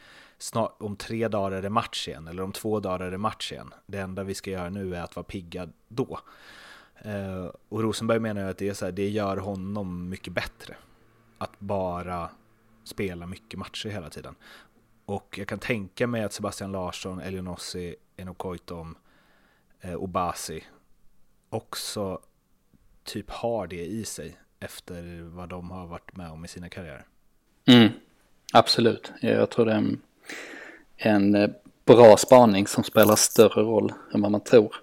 okay, 0.55 0.69
om 0.79 0.97
tre 0.97 1.29
dagar 1.29 1.57
är 1.57 1.63
det 1.63 1.71
match 1.71 2.09
igen, 2.09 2.29
eller 2.29 2.43
om 2.43 2.53
två 2.53 2.81
dagar 2.81 3.07
är 3.07 3.11
det 3.11 3.19
match 3.19 3.53
igen. 3.53 3.75
Det 3.87 3.99
enda 3.99 4.25
vi 4.25 4.35
ska 4.35 4.51
göra 4.51 4.71
nu 4.71 4.97
är 4.97 5.03
att 5.03 5.17
vara 5.17 5.25
pigga 5.25 5.69
då. 5.89 6.21
Eh, 6.97 7.51
och 7.69 7.83
Rosenberg 7.83 8.19
menar 8.19 8.43
ju 8.43 8.49
att 8.49 8.59
det, 8.59 8.69
är 8.69 8.75
så 8.75 8.85
här, 8.85 8.93
det 8.93 9.09
gör 9.09 9.37
honom 9.37 10.09
mycket 10.09 10.33
bättre. 10.33 10.77
Att 11.39 11.61
bara 11.61 12.31
spela 12.85 13.27
mycket 13.27 13.59
matcher 13.59 13.89
hela 13.89 14.11
tiden. 14.11 14.35
Och 15.05 15.39
jag 15.39 15.49
kan 15.49 15.59
tänka 15.59 16.07
mig 16.07 16.25
att 16.25 16.33
Sebastian 16.33 16.73
Larsson, 16.73 17.21
Elionossi, 17.21 17.97
Enokoitom, 18.17 18.97
eh, 19.81 19.95
Obasi 19.95 20.65
också 21.51 22.21
typ 23.05 23.31
har 23.31 23.67
det 23.67 23.87
i 23.87 24.05
sig 24.05 24.37
efter 24.61 25.23
vad 25.23 25.49
de 25.49 25.71
har 25.71 25.87
varit 25.87 26.17
med 26.17 26.31
om 26.31 26.45
i 26.45 26.49
sina 26.49 26.69
karriärer. 26.69 27.07
Mm, 27.71 27.89
absolut, 28.53 29.13
jag 29.21 29.51
tror 29.51 29.67
det 29.67 29.73
är 29.73 29.77
en, 29.77 30.01
en 30.97 31.35
eh, 31.35 31.51
bra 31.85 32.17
spaning 32.17 32.67
som 32.67 32.85
spelar 32.85 33.17
större 33.17 33.63
roll 33.63 33.93
än 34.15 34.23
vad 34.23 34.31
man 34.31 34.41
tror. 34.41 34.77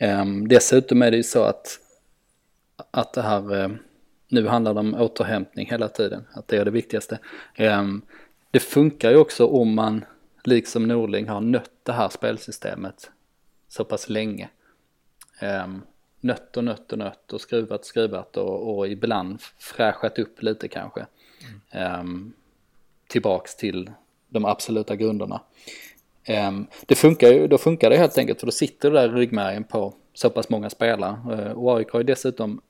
Um, 0.00 0.48
dessutom 0.48 1.02
är 1.02 1.10
det 1.10 1.16
ju 1.16 1.22
så 1.22 1.42
att, 1.42 1.78
att 2.90 3.12
det 3.12 3.22
här, 3.22 3.54
um, 3.54 3.78
nu 4.28 4.46
handlar 4.46 4.74
det 4.74 4.80
om 4.80 4.94
återhämtning 4.94 5.66
hela 5.66 5.88
tiden, 5.88 6.24
att 6.32 6.48
det 6.48 6.56
är 6.56 6.64
det 6.64 6.70
viktigaste. 6.70 7.18
Um, 7.58 8.02
det 8.50 8.60
funkar 8.60 9.10
ju 9.10 9.16
också 9.16 9.46
om 9.46 9.74
man, 9.74 10.04
liksom 10.44 10.88
Norling, 10.88 11.28
har 11.28 11.40
nött 11.40 11.70
det 11.82 11.92
här 11.92 12.08
spelsystemet 12.08 13.10
så 13.68 13.84
pass 13.84 14.08
länge. 14.08 14.48
Um, 15.42 15.82
nött 16.20 16.56
och 16.56 16.64
nött 16.64 16.92
och 16.92 16.98
nött 16.98 17.32
och 17.32 17.40
skruvat 17.40 17.80
och 17.80 17.86
skruvat 17.86 18.36
och, 18.36 18.76
och 18.76 18.88
ibland 18.88 19.40
fräschat 19.58 20.18
upp 20.18 20.42
lite 20.42 20.68
kanske. 20.68 21.06
Um, 22.00 22.32
tillbaks 23.08 23.56
till 23.56 23.90
de 24.28 24.44
absoluta 24.44 24.96
grunderna. 24.96 25.40
Um, 26.48 26.66
det 26.86 26.94
funkar 26.94 27.28
ju, 27.28 27.48
då 27.48 27.58
funkar 27.58 27.90
det 27.90 27.96
helt 27.96 28.18
enkelt 28.18 28.40
för 28.40 28.46
då 28.46 28.52
sitter 28.52 28.90
det 28.90 29.00
där 29.00 29.08
ryggmärgen 29.08 29.64
på 29.64 29.94
så 30.14 30.30
pass 30.30 30.48
många 30.48 30.70
spelare. 30.70 31.16
Uh, 31.30 31.52
och 31.52 31.78
AIK 31.78 31.90
har 31.90 32.00
ju 32.00 32.04
dessutom 32.04 32.60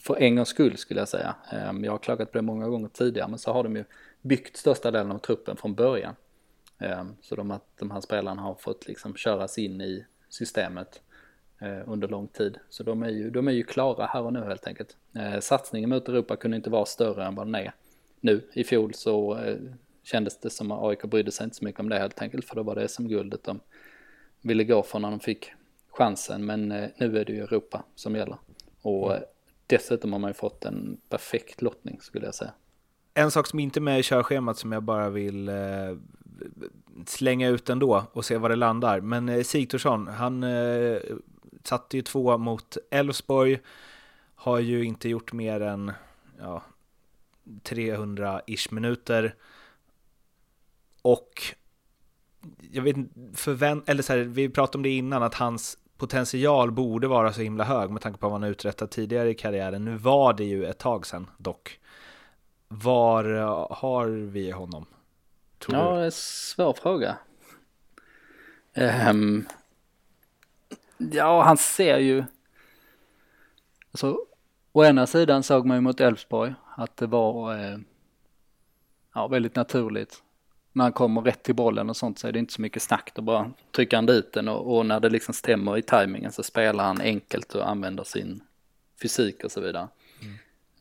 för 0.00 0.22
en 0.22 0.36
gångs 0.36 0.48
skull 0.48 0.76
skulle 0.76 1.00
jag 1.00 1.08
säga. 1.08 1.34
Um, 1.70 1.84
jag 1.84 1.92
har 1.92 1.98
klagat 1.98 2.32
på 2.32 2.38
det 2.38 2.42
många 2.42 2.68
gånger 2.68 2.88
tidigare 2.88 3.28
men 3.28 3.38
så 3.38 3.52
har 3.52 3.62
de 3.62 3.76
ju 3.76 3.84
byggt 4.22 4.56
största 4.56 4.90
delen 4.90 5.12
av 5.12 5.18
truppen 5.18 5.56
från 5.56 5.74
början. 5.74 6.14
så 7.20 7.36
de, 7.36 7.58
de 7.78 7.90
här 7.90 8.00
spelarna 8.00 8.42
har 8.42 8.54
fått 8.54 8.88
liksom 8.88 9.14
köras 9.14 9.58
in 9.58 9.80
i 9.80 10.04
systemet 10.28 11.00
uh, 11.62 11.92
under 11.92 12.08
lång 12.08 12.28
tid. 12.28 12.58
Så 12.70 12.82
de 12.82 13.02
är, 13.02 13.08
ju, 13.08 13.30
de 13.30 13.48
är 13.48 13.52
ju 13.52 13.62
klara 13.62 14.06
här 14.06 14.22
och 14.22 14.32
nu 14.32 14.40
helt 14.40 14.66
enkelt. 14.66 14.96
Uh, 15.16 15.40
satsningen 15.40 15.90
mot 15.90 16.08
Europa 16.08 16.36
kunde 16.36 16.56
inte 16.56 16.70
vara 16.70 16.86
större 16.86 17.24
än 17.24 17.34
vad 17.34 17.46
den 17.46 17.54
är 17.54 17.72
nu. 18.24 18.42
I 18.52 18.64
fjol 18.64 18.94
så 18.94 19.38
eh, 19.38 19.56
kändes 20.02 20.40
det 20.40 20.50
som 20.50 20.70
att 20.70 20.82
AIK 20.82 21.04
brydde 21.04 21.32
sig 21.32 21.44
inte 21.44 21.56
så 21.56 21.64
mycket 21.64 21.80
om 21.80 21.88
det 21.88 21.98
helt 21.98 22.22
enkelt 22.22 22.44
för 22.44 22.56
då 22.56 22.62
var 22.62 22.74
det 22.74 22.88
som 22.88 23.08
guldet 23.08 23.44
de 23.44 23.60
ville 24.40 24.64
gå 24.64 24.82
för 24.82 24.98
när 24.98 25.10
de 25.10 25.20
fick 25.20 25.52
chansen. 25.90 26.46
Men 26.46 26.68
nu 26.68 27.18
är 27.18 27.24
det 27.24 27.32
ju 27.32 27.42
Europa 27.42 27.84
som 27.94 28.16
gäller. 28.16 28.36
Och 28.82 29.12
dessutom 29.66 30.12
har 30.12 30.20
man 30.20 30.30
ju 30.30 30.34
fått 30.34 30.64
en 30.64 31.00
perfekt 31.08 31.62
lottning 31.62 32.00
skulle 32.00 32.24
jag 32.24 32.34
säga. 32.34 32.52
En 33.14 33.30
sak 33.30 33.46
som 33.46 33.58
inte 33.58 33.78
är 33.78 33.82
med 33.82 34.00
i 34.00 34.02
körschemat 34.02 34.58
som 34.58 34.72
jag 34.72 34.82
bara 34.82 35.10
vill 35.10 35.50
slänga 37.06 37.48
ut 37.48 37.70
ändå 37.70 38.04
och 38.12 38.24
se 38.24 38.36
var 38.36 38.48
det 38.48 38.56
landar. 38.56 39.00
Men 39.00 39.28
eh, 39.28 39.42
Sigthorsson, 39.42 40.08
han 40.08 40.42
eh, 40.42 40.98
satte 41.62 41.96
ju 41.96 42.02
två 42.02 42.38
mot 42.38 42.76
Elfsborg, 42.90 43.60
har 44.34 44.58
ju 44.58 44.84
inte 44.84 45.08
gjort 45.08 45.32
mer 45.32 45.60
än 45.60 45.92
ja, 46.38 46.62
300-ish 47.44 48.74
minuter. 48.74 49.34
Och 51.02 51.42
jag 52.70 52.82
vet 52.82 52.96
förvänt 53.34 53.88
eller 53.88 54.02
så 54.02 54.12
här, 54.12 54.20
vi 54.20 54.48
pratade 54.48 54.78
om 54.78 54.82
det 54.82 54.90
innan, 54.90 55.22
att 55.22 55.34
hans 55.34 55.78
potential 55.96 56.72
borde 56.72 57.08
vara 57.08 57.32
så 57.32 57.40
himla 57.40 57.64
hög 57.64 57.90
med 57.90 58.02
tanke 58.02 58.18
på 58.18 58.28
vad 58.28 58.40
han 58.40 58.50
uträttat 58.50 58.90
tidigare 58.90 59.30
i 59.30 59.34
karriären. 59.34 59.84
Nu 59.84 59.96
var 59.96 60.32
det 60.32 60.44
ju 60.44 60.66
ett 60.66 60.78
tag 60.78 61.06
sedan 61.06 61.30
dock. 61.36 61.80
Var 62.68 63.24
har 63.74 64.06
vi 64.06 64.50
honom? 64.50 64.86
Tror 65.58 65.78
ja, 65.78 65.94
det 65.94 66.00
är 66.00 66.04
en 66.04 66.12
svår 66.12 66.72
fråga. 66.72 67.18
Um, 69.10 69.46
ja, 70.98 71.42
han 71.42 71.56
ser 71.56 71.98
ju... 71.98 72.24
Alltså, 73.90 74.18
å 74.72 74.84
ena 74.84 75.06
sidan 75.06 75.42
såg 75.42 75.66
man 75.66 75.76
ju 75.76 75.80
mot 75.80 76.00
Elfsborg 76.00 76.54
att 76.76 76.96
det 76.96 77.06
var 77.06 77.58
eh, 77.58 77.78
ja, 79.14 79.28
väldigt 79.28 79.56
naturligt. 79.56 80.22
När 80.72 80.84
han 80.84 80.92
kommer 80.92 81.20
rätt 81.20 81.42
till 81.42 81.54
bollen 81.54 81.90
och 81.90 81.96
sånt 81.96 82.18
så 82.18 82.28
är 82.28 82.32
det 82.32 82.38
inte 82.38 82.52
så 82.52 82.62
mycket 82.62 82.82
snack. 82.82 83.10
Då 83.14 83.22
bara 83.22 83.50
trycker 83.76 83.96
han 83.96 84.06
dit 84.06 84.32
den 84.32 84.48
och, 84.48 84.76
och 84.76 84.86
när 84.86 85.00
det 85.00 85.08
liksom 85.08 85.34
stämmer 85.34 85.78
i 85.78 85.82
tajmingen 85.82 86.32
så 86.32 86.42
spelar 86.42 86.84
han 86.84 87.00
enkelt 87.00 87.54
och 87.54 87.68
använder 87.68 88.04
sin 88.04 88.40
fysik 89.02 89.44
och 89.44 89.52
så 89.52 89.60
vidare. 89.60 89.88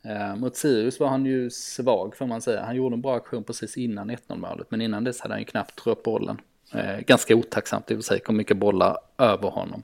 Eh, 0.05 0.35
mot 0.35 0.55
Sirius 0.55 1.00
var 1.00 1.07
han 1.07 1.25
ju 1.25 1.50
svag 1.50 2.17
får 2.17 2.25
man 2.25 2.41
säga. 2.41 2.63
Han 2.65 2.75
gjorde 2.75 2.95
en 2.95 3.01
bra 3.01 3.15
aktion 3.15 3.43
precis 3.43 3.77
innan 3.77 4.12
1-0 4.12 4.38
målet. 4.38 4.71
Men 4.71 4.81
innan 4.81 5.03
dess 5.03 5.21
hade 5.21 5.33
han 5.33 5.41
ju 5.41 5.45
knappt 5.45 5.75
trott 5.75 6.03
bollen. 6.03 6.41
Eh, 6.73 7.00
ganska 7.00 7.35
otacksamt 7.35 7.91
i 7.91 7.93
och 7.93 7.97
för 7.97 8.03
sig, 8.03 8.19
kom 8.19 8.38
mycket 8.38 8.57
bollar 8.57 8.97
över 9.17 9.50
honom. 9.50 9.83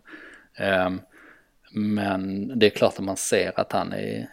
Eh, 0.55 0.89
men 1.71 2.51
det 2.59 2.65
är 2.65 2.69
klart 2.69 2.93
att 2.97 3.05
man 3.05 3.17
ser 3.17 3.59
att 3.59 3.71
han 3.71 3.93
är 3.93 4.29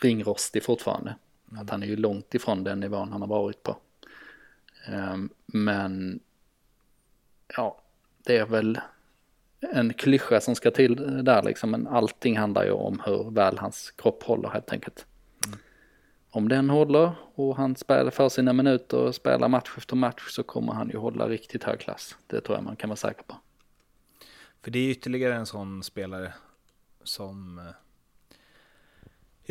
ringrostig 0.00 0.64
fortfarande. 0.64 1.14
Mm. 1.50 1.62
Att 1.62 1.70
han 1.70 1.82
är 1.82 1.86
ju 1.86 1.96
långt 1.96 2.34
ifrån 2.34 2.64
den 2.64 2.80
nivån 2.80 3.12
han 3.12 3.20
har 3.20 3.28
varit 3.28 3.62
på. 3.62 3.76
Eh, 4.88 5.16
men 5.46 6.20
ja, 7.56 7.82
det 8.22 8.36
är 8.36 8.46
väl 8.46 8.80
en 9.60 9.94
klyscha 9.94 10.40
som 10.40 10.54
ska 10.54 10.70
till 10.70 11.24
där 11.24 11.42
liksom. 11.42 11.70
Men 11.70 11.86
allting 11.86 12.38
handlar 12.38 12.64
ju 12.64 12.70
om 12.70 13.02
hur 13.06 13.30
väl 13.30 13.58
hans 13.58 13.90
kropp 13.90 14.22
håller 14.22 14.48
helt 14.48 14.72
enkelt. 14.72 15.06
om 16.30 16.48
den 16.48 16.70
håller 16.70 17.12
och 17.34 17.56
han 17.56 17.76
spelar 17.76 18.10
för 18.10 18.28
sina 18.28 18.52
minuter 18.52 18.98
och 18.98 19.14
spelar 19.14 19.48
match 19.48 19.74
efter 19.76 19.96
match 19.96 20.28
så 20.28 20.42
kommer 20.42 20.72
han 20.72 20.88
ju 20.88 20.96
hålla 20.96 21.28
riktigt 21.28 21.64
hög 21.64 21.80
klass. 21.80 22.16
Det 22.26 22.40
tror 22.40 22.56
jag 22.56 22.64
man 22.64 22.76
kan 22.76 22.90
vara 22.90 22.96
säker 22.96 23.22
på. 23.22 23.36
För 24.62 24.70
det 24.70 24.78
är 24.78 24.90
ytterligare 24.90 25.34
en 25.34 25.46
sån 25.46 25.82
spelare 25.82 26.32
som, 27.04 27.58
eh, 27.58 27.64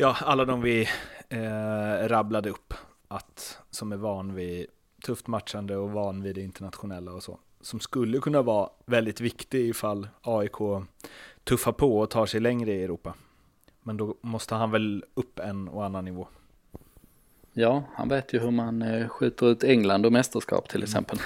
ja, 0.00 0.16
alla 0.20 0.44
de 0.44 0.62
vi 0.62 0.88
eh, 1.28 2.08
rabblade 2.08 2.50
upp, 2.50 2.74
att, 3.08 3.58
som 3.70 3.92
är 3.92 3.96
van 3.96 4.34
vid 4.34 4.66
tufft 5.04 5.26
matchande 5.26 5.76
och 5.76 5.90
van 5.90 6.22
vid 6.22 6.34
det 6.34 6.40
internationella 6.40 7.12
och 7.12 7.22
så, 7.22 7.38
som 7.60 7.80
skulle 7.80 8.18
kunna 8.18 8.42
vara 8.42 8.70
väldigt 8.86 9.20
viktig 9.20 9.68
ifall 9.68 10.08
AIK 10.22 10.56
tuffar 11.44 11.72
på 11.72 11.98
och 11.98 12.10
tar 12.10 12.26
sig 12.26 12.40
längre 12.40 12.72
i 12.72 12.82
Europa. 12.82 13.14
Men 13.82 13.96
då 13.96 14.14
måste 14.20 14.54
han 14.54 14.70
väl 14.70 15.04
upp 15.14 15.38
en 15.38 15.68
och 15.68 15.84
annan 15.84 16.04
nivå. 16.04 16.28
Ja, 17.52 17.82
han 17.94 18.08
vet 18.08 18.32
ju 18.32 18.38
hur 18.38 18.50
man 18.50 18.82
eh, 18.82 19.08
skjuter 19.08 19.46
ut 19.46 19.64
England 19.64 20.06
och 20.06 20.12
mästerskap 20.12 20.68
till 20.68 20.80
mm. 20.80 20.84
exempel. 20.84 21.18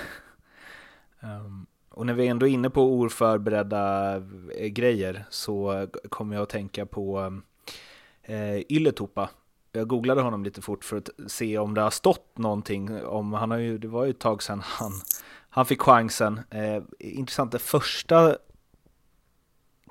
Mm. 1.21 1.37
um, 1.47 1.67
och 1.91 2.07
när 2.07 2.15
vi 2.15 2.27
ändå 2.27 2.47
är 2.47 2.51
inne 2.51 2.71
på 2.71 3.01
oförberedda 3.01 4.17
eh, 4.57 4.67
grejer 4.67 5.25
så 5.31 5.87
kommer 6.09 6.37
jag 6.37 6.43
att 6.43 6.49
tänka 6.49 6.87
på 6.87 7.41
eh, 8.23 8.73
Ylletupa. 8.73 9.31
Jag 9.73 9.89
googlade 9.89 10.21
honom 10.21 10.45
lite 10.45 10.63
fort 10.63 10.85
för 10.85 10.97
att 10.97 11.11
se 11.27 11.59
om 11.59 11.75
det 11.75 11.81
har 11.81 11.91
stått 11.91 12.39
någonting 12.39 13.05
om, 13.05 13.33
han 13.33 13.51
har 13.51 13.59
ju, 13.59 13.79
det 13.79 13.89
var 13.89 14.05
ju 14.05 14.11
ett 14.11 14.19
tag 14.19 14.43
sedan 14.43 14.61
han, 14.65 14.93
han 15.49 15.67
fick 15.67 15.83
chansen. 15.83 16.41
Eh, 16.51 16.83
intressant, 16.99 17.53
det 17.53 17.59
första 17.59 18.37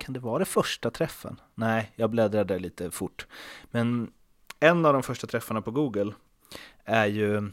kan 0.01 0.13
det 0.13 0.19
vara 0.19 0.39
det 0.39 0.45
första 0.45 0.91
träffen? 0.91 1.39
Nej, 1.55 1.91
jag 1.95 2.09
bläddrade 2.09 2.59
lite 2.59 2.91
fort. 2.91 3.27
Men 3.71 4.11
en 4.59 4.85
av 4.85 4.93
de 4.93 5.03
första 5.03 5.27
träffarna 5.27 5.61
på 5.61 5.71
Google 5.71 6.13
är 6.85 7.05
ju 7.05 7.51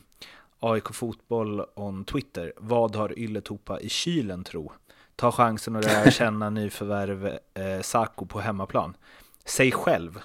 AIK 0.58 0.94
Fotboll 0.94 1.64
on 1.74 2.04
Twitter. 2.04 2.52
Vad 2.56 2.96
har 2.96 3.18
Ylletupa 3.18 3.80
i 3.80 3.88
kylen 3.88 4.44
tro? 4.44 4.72
Ta 5.16 5.32
chansen 5.32 5.76
att 5.76 5.84
lära 5.84 6.10
känna 6.10 6.50
nyförvärv 6.50 7.38
eh, 7.54 7.80
Saco 7.82 8.26
på 8.26 8.40
hemmaplan. 8.40 8.96
Säg 9.44 9.72
själv. 9.72 10.18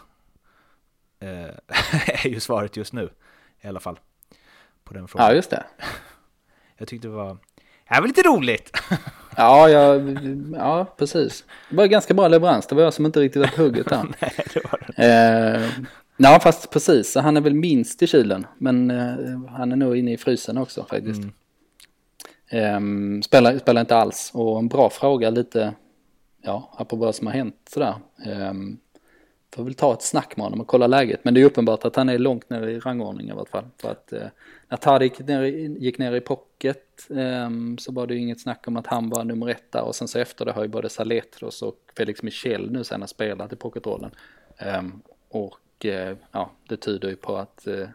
Eh, 1.23 1.49
är 2.25 2.27
ju 2.27 2.39
svaret 2.39 2.77
just 2.77 2.93
nu 2.93 3.09
i 3.61 3.67
alla 3.67 3.79
fall. 3.79 3.99
På 4.83 4.93
den 4.93 5.07
frågan. 5.07 5.27
Ja, 5.27 5.35
just 5.35 5.49
det. 5.49 5.63
Jag 6.77 6.87
tyckte 6.87 7.07
det 7.07 7.13
var, 7.13 7.37
det 7.89 7.99
var 7.99 8.07
lite 8.07 8.21
roligt. 8.21 8.71
ja, 9.37 9.69
ja, 9.69 9.99
ja, 10.53 10.95
precis. 10.97 11.45
Det 11.69 11.75
var 11.75 11.85
ganska 11.85 12.13
bra 12.13 12.27
leverans. 12.27 12.67
Det 12.67 12.75
var 12.75 12.83
jag 12.83 12.93
som 12.93 13.05
inte 13.05 13.19
riktigt 13.19 13.41
var 13.41 13.47
på 13.47 13.61
hugget 13.61 13.89
där. 13.89 14.03
Nej, 14.21 14.31
det 14.53 14.63
var 14.63 14.87
det. 14.95 15.03
Eh, 15.03 15.85
Ja, 16.17 16.39
fast 16.39 16.69
precis. 16.69 17.15
Han 17.15 17.37
är 17.37 17.41
väl 17.41 17.53
minst 17.53 18.03
i 18.03 18.07
kylen. 18.07 18.45
Men 18.57 18.91
uh, 18.91 19.47
han 19.49 19.71
är 19.71 19.75
nog 19.75 19.97
inne 19.97 20.13
i 20.13 20.17
frysen 20.17 20.57
också 20.57 20.85
faktiskt. 20.89 21.21
Mm. 22.51 22.75
Um, 22.75 23.21
spelar, 23.23 23.57
spelar 23.57 23.81
inte 23.81 23.95
alls. 23.95 24.31
Och 24.33 24.59
en 24.59 24.67
bra 24.67 24.89
fråga 24.89 25.29
lite, 25.29 25.73
ja, 26.41 26.69
apropå 26.77 27.05
vad 27.05 27.15
som 27.15 27.27
har 27.27 27.33
hänt 27.33 27.55
sådär. 27.69 27.95
Um, 28.25 28.77
får 29.53 29.63
väl 29.63 29.73
ta 29.73 29.93
ett 29.93 30.01
snack 30.01 30.37
med 30.37 30.43
honom 30.43 30.61
och 30.61 30.67
kolla 30.67 30.87
läget. 30.87 31.19
Men 31.23 31.33
det 31.33 31.41
är 31.41 31.45
uppenbart 31.45 31.85
att 31.85 31.95
han 31.95 32.09
är 32.09 32.17
långt 32.17 32.49
ner 32.49 32.67
i 32.67 32.79
rangordning 32.79 33.27
i 33.27 33.31
alla 33.31 33.45
fall. 33.45 33.65
För 33.77 33.91
att 33.91 34.13
eh, 34.13 34.27
när 34.67 34.77
Tadic 34.77 35.19
gick 35.19 35.27
ner, 35.27 35.41
gick 35.43 35.97
ner 35.97 36.15
i 36.15 36.21
pocket 36.21 37.09
eh, 37.09 37.49
så 37.77 37.91
var 37.91 38.07
det 38.07 38.13
ju 38.13 38.19
inget 38.19 38.41
snack 38.41 38.67
om 38.67 38.77
att 38.77 38.87
han 38.87 39.09
var 39.09 39.23
nummer 39.23 39.49
ett 39.49 39.71
där. 39.71 39.83
Och 39.83 39.95
sen 39.95 40.07
så 40.07 40.19
efter 40.19 40.45
det 40.45 40.51
har 40.51 40.61
ju 40.61 40.69
både 40.69 40.89
Saletros 40.89 41.61
och 41.61 41.77
Felix 41.97 42.23
Michel 42.23 42.71
nu 42.71 42.83
senare 42.83 43.07
spelat 43.07 43.53
i 43.53 43.55
pocketrollen. 43.55 44.11
Eh, 44.57 44.81
och 45.29 45.59
Eh, 45.85 46.17
ja, 46.31 46.51
det 46.69 46.77
tyder 46.77 47.09
ju 47.09 47.15
på 47.15 47.37
att 47.37 47.67
eh, 47.67 47.87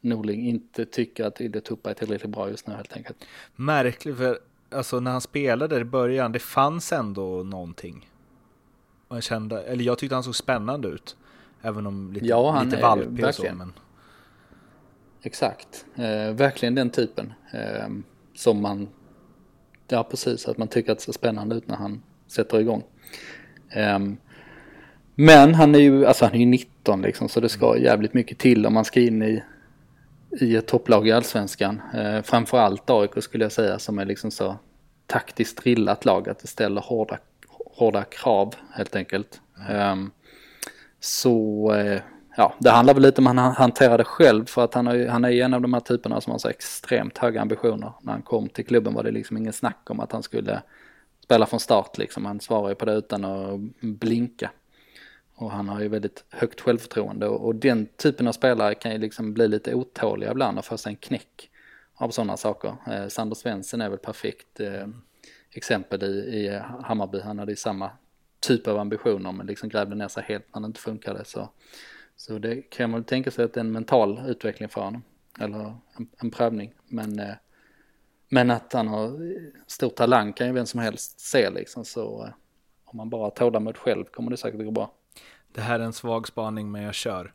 Norling 0.00 0.48
inte 0.48 0.84
tycker 0.84 1.24
att 1.24 1.40
Ide 1.40 1.60
Tuppa 1.60 1.90
är 1.90 1.94
tillräckligt 1.94 2.30
bra 2.30 2.50
just 2.50 2.66
nu 2.66 2.74
helt 2.74 2.96
enkelt. 2.96 3.24
Märkligt, 3.56 4.16
för 4.16 4.38
alltså 4.70 5.00
när 5.00 5.10
han 5.10 5.20
spelade 5.20 5.80
i 5.80 5.84
början, 5.84 6.32
det 6.32 6.38
fanns 6.38 6.92
ändå 6.92 7.42
någonting. 7.42 8.08
Jag 9.14 9.22
kände, 9.22 9.62
eller 9.62 9.84
jag 9.84 9.98
tyckte 9.98 10.14
han 10.14 10.24
såg 10.24 10.36
spännande 10.36 10.88
ut. 10.88 11.16
Även 11.62 11.86
om 11.86 12.12
lite, 12.12 12.26
ja, 12.26 12.50
han 12.50 12.68
lite 12.68 12.82
valpig 12.82 13.24
och 13.24 13.34
så. 13.34 13.42
Men... 13.54 13.72
Exakt, 15.22 15.86
eh, 15.96 16.34
verkligen 16.34 16.74
den 16.74 16.90
typen. 16.90 17.32
Eh, 17.52 17.88
som 18.34 18.62
man, 18.62 18.88
ja 19.88 20.04
precis, 20.04 20.48
att 20.48 20.58
man 20.58 20.68
tycker 20.68 20.92
att 20.92 20.98
det 20.98 21.04
ser 21.04 21.12
spännande 21.12 21.56
ut 21.56 21.68
när 21.68 21.76
han 21.76 22.02
sätter 22.26 22.60
igång. 22.60 22.84
Eh, 23.70 23.98
men 25.14 25.54
han 25.54 25.74
är 25.74 25.78
ju, 25.78 26.06
alltså 26.06 26.24
han 26.24 26.34
är 26.34 26.38
ju 26.38 26.46
19 26.46 27.02
liksom 27.02 27.28
så 27.28 27.40
det 27.40 27.48
ska 27.48 27.78
jävligt 27.78 28.14
mycket 28.14 28.38
till 28.38 28.66
om 28.66 28.74
man 28.74 28.84
ska 28.84 29.00
in 29.00 29.22
i, 29.22 29.42
i 30.40 30.56
ett 30.56 30.66
topplag 30.66 31.08
i 31.08 31.12
allsvenskan. 31.12 31.82
Eh, 31.94 32.22
framförallt 32.22 32.90
AIK 32.90 33.22
skulle 33.22 33.44
jag 33.44 33.52
säga 33.52 33.78
som 33.78 33.98
är 33.98 34.04
liksom 34.04 34.30
så 34.30 34.56
taktiskt 35.06 35.62
drillat 35.62 36.04
lag 36.04 36.28
att 36.28 36.38
det 36.38 36.46
ställer 36.46 36.80
hårda, 36.80 37.18
hårda 37.76 38.04
krav 38.04 38.54
helt 38.70 38.96
enkelt. 38.96 39.40
Mm. 39.68 40.10
Så 41.00 41.72
eh, 41.74 42.00
ja, 42.36 42.54
det 42.58 42.70
handlar 42.70 42.94
väl 42.94 43.02
lite 43.02 43.20
om 43.20 43.26
han 43.26 43.38
hanterar 43.38 43.98
det 43.98 44.04
själv 44.04 44.44
för 44.44 44.64
att 44.64 44.74
han, 44.74 44.86
har, 44.86 45.06
han 45.06 45.24
är 45.24 45.30
en 45.30 45.54
av 45.54 45.60
de 45.60 45.72
här 45.72 45.80
typerna 45.80 46.20
som 46.20 46.30
har 46.30 46.38
så 46.38 46.48
extremt 46.48 47.18
höga 47.18 47.40
ambitioner. 47.40 47.92
När 48.00 48.12
han 48.12 48.22
kom 48.22 48.48
till 48.48 48.66
klubben 48.66 48.94
var 48.94 49.02
det 49.02 49.10
liksom 49.10 49.36
ingen 49.36 49.52
snack 49.52 49.90
om 49.90 50.00
att 50.00 50.12
han 50.12 50.22
skulle 50.22 50.62
spela 51.24 51.46
från 51.46 51.60
start 51.60 51.98
liksom. 51.98 52.26
Han 52.26 52.40
svarar 52.40 52.68
ju 52.68 52.74
på 52.74 52.84
det 52.84 52.92
utan 52.92 53.24
att 53.24 53.60
blinka. 53.80 54.50
Och 55.34 55.50
han 55.50 55.68
har 55.68 55.80
ju 55.80 55.88
väldigt 55.88 56.24
högt 56.30 56.60
självförtroende 56.60 57.28
och, 57.28 57.46
och 57.46 57.54
den 57.54 57.86
typen 57.86 58.28
av 58.28 58.32
spelare 58.32 58.74
kan 58.74 58.92
ju 58.92 58.98
liksom 58.98 59.34
bli 59.34 59.48
lite 59.48 59.74
otåliga 59.74 60.30
ibland 60.30 60.58
och 60.58 60.64
få 60.64 60.78
sig 60.78 60.90
en 60.90 60.96
knäck 60.96 61.50
av 61.94 62.10
sådana 62.10 62.36
saker. 62.36 62.74
Eh, 62.86 63.08
Sander 63.08 63.36
Svensson 63.36 63.80
är 63.80 63.88
väl 63.88 63.98
perfekt 63.98 64.60
eh, 64.60 64.86
exempel 65.52 66.02
i, 66.02 66.06
i 66.06 66.60
Hammarby. 66.82 67.20
Han 67.20 67.38
hade 67.38 67.52
ju 67.52 67.56
samma 67.56 67.90
typ 68.40 68.66
av 68.66 68.78
ambitioner 68.78 69.32
men 69.32 69.46
liksom 69.46 69.68
grävde 69.68 69.94
ner 69.94 70.08
sig 70.08 70.24
helt 70.28 70.54
när 70.54 70.60
det 70.60 70.66
inte 70.66 70.80
funkade. 70.80 71.24
Så, 71.24 71.48
så 72.16 72.38
det 72.38 72.62
kan 72.62 72.90
man 72.90 73.00
väl 73.00 73.04
tänka 73.04 73.30
sig 73.30 73.44
att 73.44 73.54
det 73.54 73.60
är 73.60 73.64
en 73.64 73.72
mental 73.72 74.22
utveckling 74.26 74.68
för 74.68 74.80
honom. 74.80 75.02
Eller 75.40 75.58
en, 75.96 76.08
en 76.18 76.30
prövning. 76.30 76.74
Men, 76.88 77.18
eh, 77.18 77.34
men 78.28 78.50
att 78.50 78.72
han 78.72 78.88
har 78.88 79.18
stor 79.66 79.90
talang 79.90 80.32
kan 80.32 80.46
ju 80.46 80.52
vem 80.52 80.66
som 80.66 80.80
helst 80.80 81.20
se 81.20 81.50
liksom. 81.50 81.84
Så 81.84 82.24
eh, 82.24 82.32
om 82.84 82.96
man 82.96 83.10
bara 83.10 83.22
har 83.22 83.30
tålamod 83.30 83.76
själv 83.76 84.04
kommer 84.04 84.30
det 84.30 84.36
säkert 84.36 84.64
gå 84.64 84.70
bra. 84.70 84.92
Det 85.52 85.60
här 85.60 85.80
är 85.80 85.84
en 85.84 85.92
svag 85.92 86.28
spaning 86.28 86.70
men 86.70 86.82
jag 86.82 86.94
kör. 86.94 87.34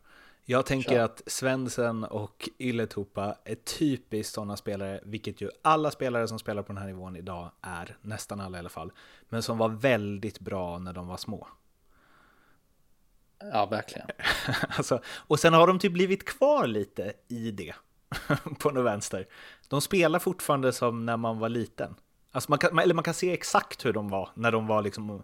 Jag 0.49 0.65
tänker 0.65 0.89
kör. 0.89 1.03
att 1.03 1.21
Svensson 1.27 2.03
och 2.03 2.49
Ylletupa 2.59 3.37
är 3.43 3.55
typiskt 3.55 4.33
sådana 4.33 4.57
spelare, 4.57 4.99
vilket 5.03 5.41
ju 5.41 5.49
alla 5.61 5.91
spelare 5.91 6.27
som 6.27 6.39
spelar 6.39 6.63
på 6.63 6.73
den 6.73 6.81
här 6.81 6.87
nivån 6.87 7.15
idag 7.15 7.51
är, 7.61 7.97
nästan 8.01 8.41
alla 8.41 8.57
i 8.57 8.59
alla 8.59 8.69
fall, 8.69 8.91
men 9.29 9.43
som 9.43 9.57
var 9.57 9.69
väldigt 9.69 10.39
bra 10.39 10.79
när 10.79 10.93
de 10.93 11.07
var 11.07 11.17
små. 11.17 11.47
Ja, 13.39 13.65
verkligen. 13.65 14.07
alltså, 14.77 15.01
och 15.07 15.39
sen 15.39 15.53
har 15.53 15.67
de 15.67 15.79
typ 15.79 15.93
blivit 15.93 16.25
kvar 16.25 16.67
lite 16.67 17.13
i 17.27 17.51
det, 17.51 17.75
på 18.59 18.71
något 18.71 18.85
vänster. 18.85 19.27
De 19.67 19.81
spelar 19.81 20.19
fortfarande 20.19 20.73
som 20.73 21.05
när 21.05 21.17
man 21.17 21.39
var 21.39 21.49
liten. 21.49 21.95
Alltså 22.31 22.51
man 22.51 22.59
kan, 22.59 22.79
eller 22.79 22.93
man 22.93 23.03
kan 23.03 23.13
se 23.13 23.33
exakt 23.33 23.85
hur 23.85 23.93
de 23.93 24.09
var 24.09 24.29
när 24.33 24.51
de 24.51 24.67
var 24.67 24.81
liksom 24.81 25.23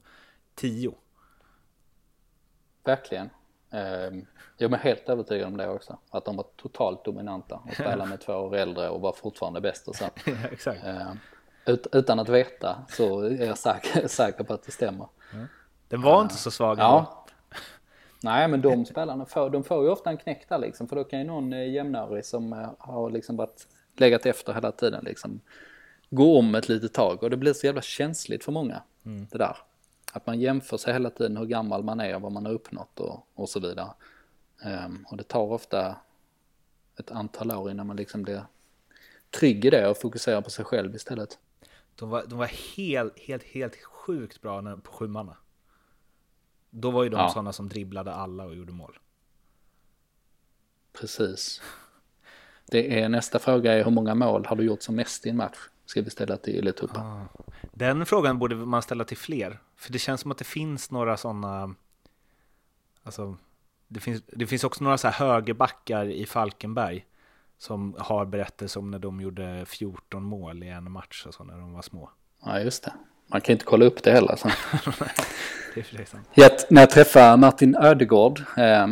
tio. 0.55 0.95
Verkligen. 2.83 3.29
Eh, 3.73 4.11
jag 4.57 4.73
är 4.73 4.77
helt 4.77 5.09
övertygad 5.09 5.47
om 5.47 5.57
det 5.57 5.69
också. 5.69 5.97
Att 6.09 6.25
de 6.25 6.35
var 6.35 6.45
totalt 6.55 7.05
dominanta 7.05 7.55
och 7.55 7.73
spelade 7.73 8.09
med 8.09 8.21
två 8.21 8.33
år 8.33 8.55
äldre 8.55 8.89
och 8.89 9.01
var 9.01 9.13
fortfarande 9.13 9.61
bäst 9.61 9.87
och 9.87 9.95
sen. 9.95 10.09
Exakt. 10.51 10.83
Eh, 10.83 11.11
ut, 11.65 11.87
utan 11.91 12.19
att 12.19 12.29
veta 12.29 12.85
så 12.89 13.19
är 13.21 13.45
jag 13.45 13.57
säker, 13.57 14.07
säker 14.07 14.43
på 14.43 14.53
att 14.53 14.63
det 14.63 14.71
stämmer. 14.71 15.07
Mm. 15.33 15.47
Den 15.87 16.01
var 16.01 16.17
uh, 16.17 16.21
inte 16.21 16.35
så 16.35 16.51
svag 16.51 16.79
Ja. 16.79 17.25
Nej 18.23 18.47
men 18.47 18.61
de 18.61 18.85
spelarna 18.85 19.25
får, 19.25 19.49
de 19.49 19.63
får 19.63 19.83
ju 19.83 19.89
ofta 19.89 20.09
en 20.09 20.17
knäck 20.17 20.49
där 20.49 20.57
liksom. 20.57 20.87
För 20.87 20.95
då 20.95 21.03
kan 21.03 21.19
ju 21.19 21.25
någon 21.25 21.53
eh, 21.53 21.69
jämnårig 21.69 22.25
som 22.25 22.53
eh, 22.53 22.69
har 22.77 23.09
liksom 23.09 23.35
varit 23.35 23.67
legat 23.97 24.25
efter 24.25 24.53
hela 24.53 24.71
tiden 24.71 25.03
liksom 25.03 25.41
gå 26.09 26.39
om 26.39 26.55
ett 26.55 26.69
litet 26.69 26.93
tag. 26.93 27.23
Och 27.23 27.29
det 27.29 27.37
blir 27.37 27.53
så 27.53 27.65
jävla 27.65 27.81
känsligt 27.81 28.43
för 28.43 28.51
många. 28.51 28.83
Mm. 29.05 29.27
Det 29.31 29.37
där. 29.37 29.57
Att 30.15 30.27
man 30.27 30.39
jämför 30.39 30.77
sig 30.77 30.93
hela 30.93 31.09
tiden 31.09 31.37
hur 31.37 31.45
gammal 31.45 31.83
man 31.83 31.99
är 31.99 32.15
och 32.15 32.21
vad 32.21 32.31
man 32.31 32.45
har 32.45 32.53
uppnått 32.53 32.99
och, 32.99 33.27
och 33.33 33.49
så 33.49 33.59
vidare. 33.59 33.89
Um, 34.65 35.05
och 35.11 35.17
det 35.17 35.23
tar 35.23 35.51
ofta 35.51 35.95
ett 36.99 37.11
antal 37.11 37.51
år 37.51 37.71
innan 37.71 37.87
man 37.87 37.95
liksom 37.95 38.23
blir 38.23 38.45
trygg 39.29 39.65
i 39.65 39.69
det 39.69 39.87
och 39.87 39.97
fokuserar 39.97 40.41
på 40.41 40.49
sig 40.49 40.65
själv 40.65 40.95
istället. 40.95 41.39
De 41.95 42.09
var, 42.09 42.25
de 42.27 42.39
var 42.39 42.51
helt, 42.77 43.19
helt, 43.19 43.43
helt 43.43 43.75
sjukt 43.83 44.41
bra 44.41 44.75
på 44.75 44.91
sjumanna. 44.91 45.37
Då 46.69 46.91
var 46.91 47.03
ju 47.03 47.09
de 47.09 47.19
ja. 47.19 47.29
sådana 47.29 47.53
som 47.53 47.69
dribblade 47.69 48.13
alla 48.13 48.43
och 48.43 48.55
gjorde 48.55 48.73
mål. 48.73 48.99
Precis. 50.93 51.61
Det 52.65 53.01
är 53.01 53.09
nästa 53.09 53.39
fråga 53.39 53.73
är 53.73 53.83
hur 53.83 53.91
många 53.91 54.15
mål 54.15 54.45
har 54.45 54.55
du 54.55 54.63
gjort 54.63 54.81
som 54.81 54.95
mest 54.95 55.25
i 55.25 55.29
en 55.29 55.37
match? 55.37 55.57
Ska 55.85 56.01
vi 56.01 56.09
ställa 56.09 56.37
till 56.37 56.55
Ylätupa. 56.55 56.99
Ah. 56.99 57.43
Den 57.71 58.05
frågan 58.05 58.39
borde 58.39 58.55
man 58.55 58.81
ställa 58.81 59.03
till 59.03 59.17
fler. 59.17 59.59
För 59.75 59.91
det 59.91 59.99
känns 59.99 60.21
som 60.21 60.31
att 60.31 60.37
det 60.37 60.43
finns 60.43 60.91
några 60.91 61.17
sådana, 61.17 61.75
alltså 63.03 63.37
det, 63.87 63.99
finns, 63.99 64.23
det 64.27 64.47
finns 64.47 64.63
också 64.63 64.83
några 64.83 64.97
så 64.97 65.07
här 65.07 65.27
högerbackar 65.27 66.05
i 66.05 66.25
Falkenberg 66.25 67.05
som 67.57 67.95
har 67.99 68.25
berättelser 68.25 68.79
om 68.79 68.91
när 68.91 68.99
de 68.99 69.21
gjorde 69.21 69.65
14 69.65 70.23
mål 70.23 70.63
i 70.63 70.67
en 70.67 70.91
match 70.91 71.25
och 71.25 71.33
så 71.33 71.43
när 71.43 71.57
de 71.57 71.73
var 71.73 71.81
små. 71.81 72.09
Ja, 72.45 72.59
just 72.59 72.83
det. 72.83 72.93
Man 73.27 73.41
kan 73.41 73.53
inte 73.53 73.65
kolla 73.65 73.85
upp 73.85 74.03
det 74.03 74.11
heller. 74.11 74.35
Så. 74.35 74.49
Jag, 76.33 76.51
när 76.69 76.81
jag 76.81 76.89
träffade 76.89 77.37
Martin 77.37 77.75
Ödegård, 77.75 78.41
eh, 78.57 78.87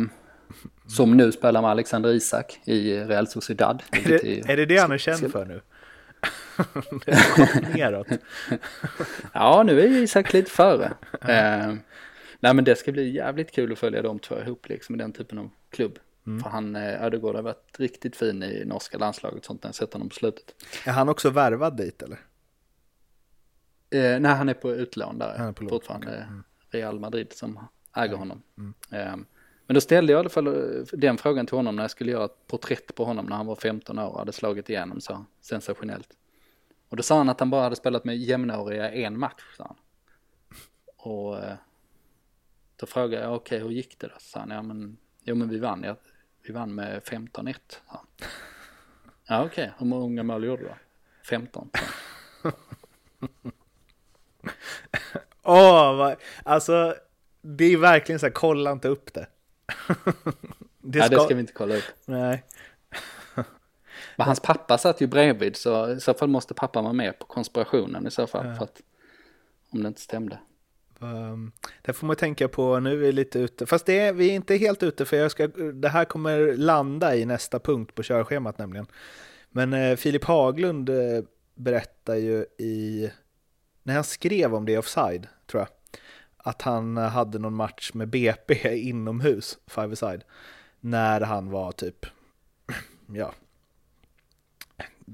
som 0.86 1.16
nu 1.16 1.32
spelar 1.32 1.62
med 1.62 1.70
Alexander 1.70 2.10
Isak 2.10 2.60
i 2.64 2.94
Real 2.94 3.26
Sociedad. 3.26 3.82
Är 3.90 4.08
det, 4.08 4.52
är 4.52 4.56
det 4.56 4.66
det 4.66 4.76
han 4.76 4.92
är 4.92 4.98
känd 4.98 5.32
för 5.32 5.44
nu? 5.44 5.60
Neråt. 7.74 8.06
ja, 9.32 9.62
nu 9.62 9.80
är 9.80 9.86
Isak 9.86 10.32
lite 10.32 10.50
före. 10.50 10.92
Eh, 11.20 11.74
nej, 12.40 12.54
men 12.54 12.64
det 12.64 12.76
ska 12.76 12.92
bli 12.92 13.10
jävligt 13.10 13.52
kul 13.52 13.72
att 13.72 13.78
följa 13.78 14.02
de 14.02 14.18
två 14.18 14.40
ihop 14.40 14.68
liksom 14.68 14.94
i 14.94 14.98
den 14.98 15.12
typen 15.12 15.38
av 15.38 15.50
klubb. 15.70 15.98
Mm. 16.26 16.42
För 16.42 16.50
han, 16.50 16.76
eh, 16.76 17.04
Ödegård 17.04 17.34
har 17.34 17.42
varit 17.42 17.76
riktigt 17.78 18.16
fin 18.16 18.42
i 18.42 18.64
norska 18.64 18.98
landslaget 18.98 19.44
sånt 19.44 19.62
när 19.62 19.68
jag 19.68 19.74
sett 19.74 19.92
honom 19.92 20.08
på 20.08 20.14
slutet. 20.14 20.54
Är 20.86 20.92
han 20.92 21.08
också 21.08 21.30
värvad 21.30 21.76
dit 21.76 22.02
eller? 22.02 22.18
Eh, 23.90 24.20
nej, 24.20 24.34
han 24.34 24.48
är 24.48 24.54
på 24.54 24.70
utlån 24.70 25.18
där 25.18 25.34
han 25.38 25.48
är 25.48 25.52
på 25.52 25.68
fortfarande. 25.68 26.06
Okay. 26.06 26.22
Mm. 26.22 26.44
Real 26.70 27.00
Madrid 27.00 27.32
som 27.32 27.58
äger 27.96 28.16
honom. 28.16 28.42
Mm. 28.58 28.74
Eh, 28.90 29.16
men 29.66 29.74
då 29.74 29.80
ställde 29.80 30.12
jag 30.12 30.18
i 30.18 30.20
alla 30.20 30.28
fall 30.28 30.46
eh, 30.46 30.84
den 30.92 31.18
frågan 31.18 31.46
till 31.46 31.56
honom 31.56 31.76
när 31.76 31.82
jag 31.82 31.90
skulle 31.90 32.12
göra 32.12 32.24
ett 32.24 32.46
porträtt 32.46 32.94
på 32.94 33.04
honom 33.04 33.26
när 33.26 33.36
han 33.36 33.46
var 33.46 33.56
15 33.56 33.98
år 33.98 34.06
och 34.06 34.18
hade 34.18 34.32
slagit 34.32 34.70
igenom 34.70 35.00
så 35.00 35.24
sensationellt. 35.40 36.08
Och 36.92 36.96
då 36.96 37.02
sa 37.02 37.18
han 37.18 37.28
att 37.28 37.40
han 37.40 37.50
bara 37.50 37.62
hade 37.62 37.76
spelat 37.76 38.04
med 38.04 38.16
jämnåriga 38.16 38.90
en 38.90 39.18
match, 39.18 39.42
sa 39.56 39.64
han. 39.64 39.76
Och 40.96 41.38
eh, 41.38 41.54
då 42.76 42.86
frågade 42.86 43.22
jag, 43.24 43.34
okej 43.34 43.56
okay, 43.56 43.68
hur 43.68 43.74
gick 43.74 43.98
det 43.98 44.06
då? 44.06 44.14
Så 44.18 44.28
sa 44.28 44.40
han, 44.40 44.50
ja 44.50 44.62
men, 44.62 44.96
jo 45.22 45.34
men 45.34 45.48
vi 45.48 45.58
vann, 45.58 45.82
ja, 45.82 45.96
vi 46.42 46.52
vann 46.52 46.74
med 46.74 47.02
15-1. 47.02 47.54
Ja, 47.88 49.44
okej, 49.44 49.46
okay. 49.46 49.70
hur 49.78 49.86
många 49.86 50.22
mål 50.22 50.44
gjorde 50.44 50.62
du 50.62 50.68
då? 50.68 50.74
15. 51.28 51.70
Åh, 55.42 56.10
oh, 56.10 56.14
alltså 56.42 56.94
det 57.40 57.64
är 57.64 57.76
verkligen 57.76 58.18
så 58.18 58.26
här, 58.26 58.32
kolla 58.32 58.72
inte 58.72 58.88
upp 58.88 59.14
det. 59.14 59.26
det, 60.80 60.98
ska... 60.98 61.14
Ja, 61.14 61.18
det 61.18 61.24
ska 61.24 61.34
vi 61.34 61.40
inte 61.40 61.52
kolla 61.52 61.76
upp. 61.76 61.84
Nej. 62.04 62.44
Men 64.16 64.26
hans 64.26 64.40
pappa 64.40 64.78
satt 64.78 65.00
ju 65.00 65.06
bredvid 65.06 65.56
så 65.56 65.90
i 65.90 66.00
så 66.00 66.14
fall 66.14 66.28
måste 66.28 66.54
pappa 66.54 66.82
vara 66.82 66.92
med 66.92 67.18
på 67.18 67.26
konspirationen 67.26 68.06
i 68.06 68.10
så 68.10 68.26
fall. 68.26 68.46
Ja. 68.46 68.54
För 68.54 68.64
att, 68.64 68.80
om 69.70 69.82
det 69.82 69.88
inte 69.88 70.00
stämde. 70.00 70.38
Um, 70.98 71.52
det 71.82 71.92
får 71.92 72.06
man 72.06 72.16
tänka 72.16 72.48
på, 72.48 72.80
nu 72.80 72.92
är 72.92 72.96
vi 72.96 73.12
lite 73.12 73.38
ute, 73.38 73.66
fast 73.66 73.86
det 73.86 73.98
är, 73.98 74.12
vi 74.12 74.30
är 74.30 74.34
inte 74.34 74.56
helt 74.56 74.82
ute 74.82 75.04
för 75.04 75.16
jag 75.16 75.30
ska, 75.30 75.46
det 75.74 75.88
här 75.88 76.04
kommer 76.04 76.56
landa 76.56 77.16
i 77.16 77.24
nästa 77.24 77.58
punkt 77.58 77.94
på 77.94 78.02
körschemat 78.02 78.58
nämligen. 78.58 78.86
Men 79.50 79.72
eh, 79.72 79.96
Filip 79.96 80.24
Haglund 80.24 80.88
eh, 80.88 81.24
berättar 81.54 82.14
ju 82.14 82.46
i, 82.58 83.10
när 83.82 83.94
han 83.94 84.04
skrev 84.04 84.54
om 84.54 84.66
det 84.66 84.78
offside, 84.78 85.28
tror 85.46 85.60
jag, 85.60 85.68
att 86.36 86.62
han 86.62 86.96
hade 86.96 87.38
någon 87.38 87.54
match 87.54 87.90
med 87.94 88.08
BP 88.08 88.78
inomhus, 88.88 89.58
five 89.66 89.96
side 89.96 90.24
när 90.80 91.20
han 91.20 91.50
var 91.50 91.72
typ, 91.72 92.06
ja, 93.06 93.34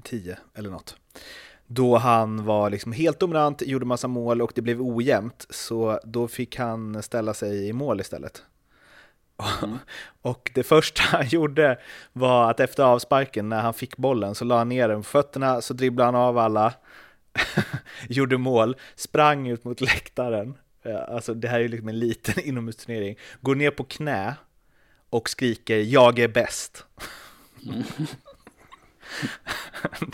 10 0.03 0.37
eller 0.55 0.69
något. 0.69 0.95
Då 1.67 1.97
han 1.97 2.45
var 2.45 2.69
liksom 2.69 2.91
helt 2.91 3.19
dominant, 3.19 3.61
gjorde 3.61 3.85
massa 3.85 4.07
mål 4.07 4.41
och 4.41 4.51
det 4.55 4.61
blev 4.61 4.81
ojämnt, 4.81 5.45
så 5.49 5.99
då 6.03 6.27
fick 6.27 6.57
han 6.57 7.03
ställa 7.03 7.33
sig 7.33 7.67
i 7.67 7.73
mål 7.73 8.01
istället. 8.01 8.43
Mm. 9.63 9.77
Och 10.21 10.51
det 10.55 10.63
första 10.63 11.01
han 11.03 11.27
gjorde 11.27 11.79
var 12.13 12.51
att 12.51 12.59
efter 12.59 12.83
avsparken, 12.83 13.49
när 13.49 13.61
han 13.61 13.73
fick 13.73 13.97
bollen, 13.97 14.35
så 14.35 14.45
la 14.45 14.57
han 14.57 14.69
ner 14.69 14.87
den 14.87 15.01
på 15.01 15.09
fötterna, 15.09 15.61
så 15.61 15.73
dribblade 15.73 16.07
han 16.07 16.15
av 16.15 16.37
alla, 16.37 16.73
gjorde 18.09 18.37
mål, 18.37 18.75
sprang 18.95 19.47
ut 19.47 19.63
mot 19.63 19.81
läktaren. 19.81 20.57
Alltså 21.07 21.33
det 21.33 21.47
här 21.47 21.59
är 21.59 21.67
liksom 21.67 21.89
en 21.89 21.99
liten 21.99 22.39
inomhusturnering. 22.43 23.17
Går 23.41 23.55
ner 23.55 23.71
på 23.71 23.83
knä 23.83 24.35
och 25.09 25.29
skriker 25.29 25.77
“Jag 25.77 26.19
är 26.19 26.27
bäst”. 26.27 26.85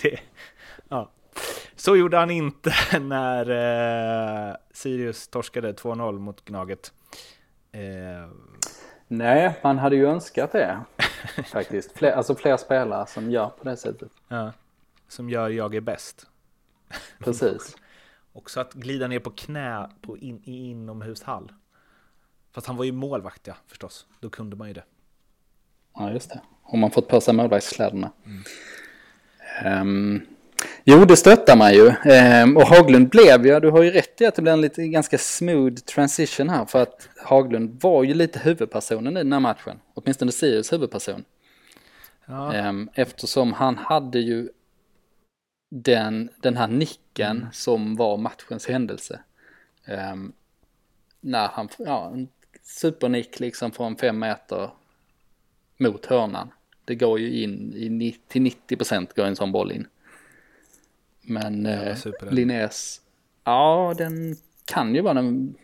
Det, 0.01 0.19
ja. 0.89 1.11
Så 1.75 1.95
gjorde 1.95 2.17
han 2.17 2.31
inte 2.31 2.73
när 2.99 3.49
eh, 4.49 4.55
Sirius 4.71 5.27
torskade 5.27 5.71
2-0 5.71 6.19
mot 6.19 6.45
Gnaget. 6.45 6.93
Eh. 7.71 8.29
Nej, 9.07 9.59
man 9.63 9.77
hade 9.77 9.95
ju 9.95 10.05
önskat 10.07 10.51
det 10.51 10.79
faktiskt. 11.45 11.97
Fler, 11.97 12.11
alltså 12.11 12.35
fler 12.35 12.57
spelare 12.57 13.07
som 13.07 13.31
gör 13.31 13.49
på 13.49 13.63
det 13.63 13.77
sättet. 13.77 14.11
Ja, 14.27 14.53
som 15.07 15.29
gör 15.29 15.49
jag 15.49 15.75
är 15.75 15.81
bäst. 15.81 16.27
Precis. 17.19 17.75
Också 18.33 18.59
att 18.59 18.73
glida 18.73 19.07
ner 19.07 19.19
på 19.19 19.31
knä 19.31 19.89
på 20.01 20.17
in, 20.17 20.41
i 20.43 20.69
inomhushall. 20.69 21.51
Fast 22.51 22.67
han 22.67 22.77
var 22.77 22.83
ju 22.83 22.91
målvakt 22.91 23.47
ja, 23.47 23.55
förstås. 23.67 24.07
Då 24.19 24.29
kunde 24.29 24.55
man 24.55 24.67
ju 24.67 24.73
det. 24.73 24.83
Ja, 25.95 26.11
just 26.11 26.29
det. 26.29 26.41
Om 26.63 26.79
man 26.79 26.91
fått 26.91 27.07
på 27.07 27.21
sig 27.21 27.33
målvaktskläderna. 27.33 28.11
Mm. 28.25 28.43
Um, 29.65 30.21
jo, 30.83 31.05
det 31.05 31.17
stöttar 31.17 31.55
man 31.55 31.73
ju. 31.73 31.87
Um, 32.43 32.57
och 32.57 32.67
Haglund 32.67 33.09
blev 33.09 33.45
ju, 33.45 33.59
du 33.59 33.69
har 33.69 33.83
ju 33.83 33.91
rätt 33.91 34.21
i 34.21 34.25
att 34.25 34.35
det 34.35 34.41
blev 34.41 34.53
en 34.53 34.61
lite 34.61 34.87
ganska 34.87 35.17
smooth 35.17 35.75
transition 35.75 36.49
här. 36.49 36.65
För 36.65 36.81
att 36.81 37.09
Haglund 37.25 37.81
var 37.81 38.03
ju 38.03 38.13
lite 38.13 38.39
huvudpersonen 38.39 39.17
i 39.17 39.19
den 39.19 39.33
här 39.33 39.39
matchen. 39.39 39.79
Åtminstone 39.93 40.31
Sirius 40.31 40.73
huvudperson. 40.73 41.23
Ja. 42.25 42.69
Um, 42.69 42.89
eftersom 42.93 43.53
han 43.53 43.77
hade 43.77 44.19
ju 44.19 44.49
den, 45.71 46.29
den 46.41 46.57
här 46.57 46.67
nicken 46.67 47.37
mm. 47.37 47.47
som 47.51 47.95
var 47.95 48.17
matchens 48.17 48.67
händelse. 48.67 49.19
När 51.21 51.47
han, 51.47 51.69
ja, 51.77 52.11
en 52.13 52.27
supernick 52.63 53.39
liksom 53.39 53.71
från 53.71 53.95
fem 53.95 54.19
meter 54.19 54.69
mot 55.77 56.05
hörnan. 56.05 56.51
Det 56.85 56.95
går 56.95 57.19
ju 57.19 57.43
in 57.43 58.01
i, 58.01 58.17
till 58.27 58.41
90 58.41 58.77
procent 58.77 59.13
går 59.13 59.25
en 59.25 59.35
sån 59.35 59.51
boll 59.51 59.71
in. 59.71 59.87
Men 61.21 61.65
eh, 61.65 61.97
Linnés, 62.21 63.01
ja 63.43 63.93
den 63.97 64.35
kan 64.65 64.95
ju 64.95 65.01
vara 65.01 65.13
den, 65.13 65.55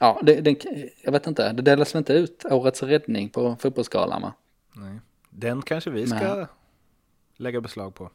ja 0.00 0.20
det, 0.22 0.40
den, 0.40 0.56
jag 1.02 1.12
vet 1.12 1.26
inte, 1.26 1.52
det 1.52 1.62
delas 1.62 1.94
väl 1.94 1.98
inte 1.98 2.12
ut 2.12 2.44
årets 2.44 2.82
räddning 2.82 3.28
på 3.28 3.56
fotbollsskalan 3.60 4.22
va? 4.22 4.32
Nej, 4.72 5.00
den 5.30 5.62
kanske 5.62 5.90
vi 5.90 6.06
ska 6.06 6.36
Men, 6.36 6.46
lägga 7.36 7.60
beslag 7.60 7.94
på. 7.94 8.10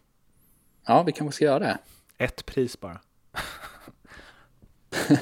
Ja, 0.85 1.03
vi 1.03 1.11
kanske 1.11 1.35
ska 1.35 1.45
göra 1.45 1.59
det. 1.59 1.77
Ett 2.17 2.45
pris 2.45 2.79
bara. 2.79 2.99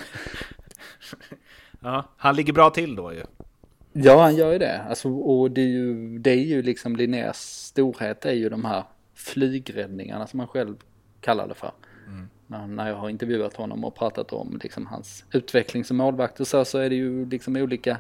ja, 1.79 2.03
han 2.17 2.35
ligger 2.35 2.53
bra 2.53 2.69
till 2.69 2.95
då 2.95 3.13
ju. 3.13 3.23
Ja, 3.97 4.21
han 4.21 4.35
gör 4.35 4.51
ju 4.51 4.57
det. 4.57 4.81
Alltså, 4.81 5.09
och 5.09 5.51
det 5.51 5.61
är 5.61 5.67
ju, 5.67 6.19
det 6.19 6.31
är 6.31 6.43
ju 6.43 6.61
liksom 6.61 6.95
Linnés 6.95 7.65
storhet 7.65 8.25
är 8.25 8.33
ju 8.33 8.49
de 8.49 8.65
här 8.65 8.83
flygräddningarna 9.13 10.27
som 10.27 10.39
han 10.39 10.47
själv 10.47 10.75
kallar 11.21 11.47
det 11.47 11.53
för. 11.53 11.71
Mm. 12.07 12.29
När, 12.47 12.67
när 12.67 12.87
jag 12.89 12.95
har 12.95 13.09
intervjuat 13.09 13.55
honom 13.55 13.85
och 13.85 13.95
pratat 13.95 14.33
om 14.33 14.59
liksom 14.63 14.85
hans 14.85 15.25
utveckling 15.31 15.83
som 15.83 15.97
målvakt 15.97 16.39
och 16.39 16.47
så, 16.47 16.65
så 16.65 16.77
är 16.77 16.89
det 16.89 16.95
ju 16.95 17.25
liksom 17.25 17.55
olika 17.55 17.97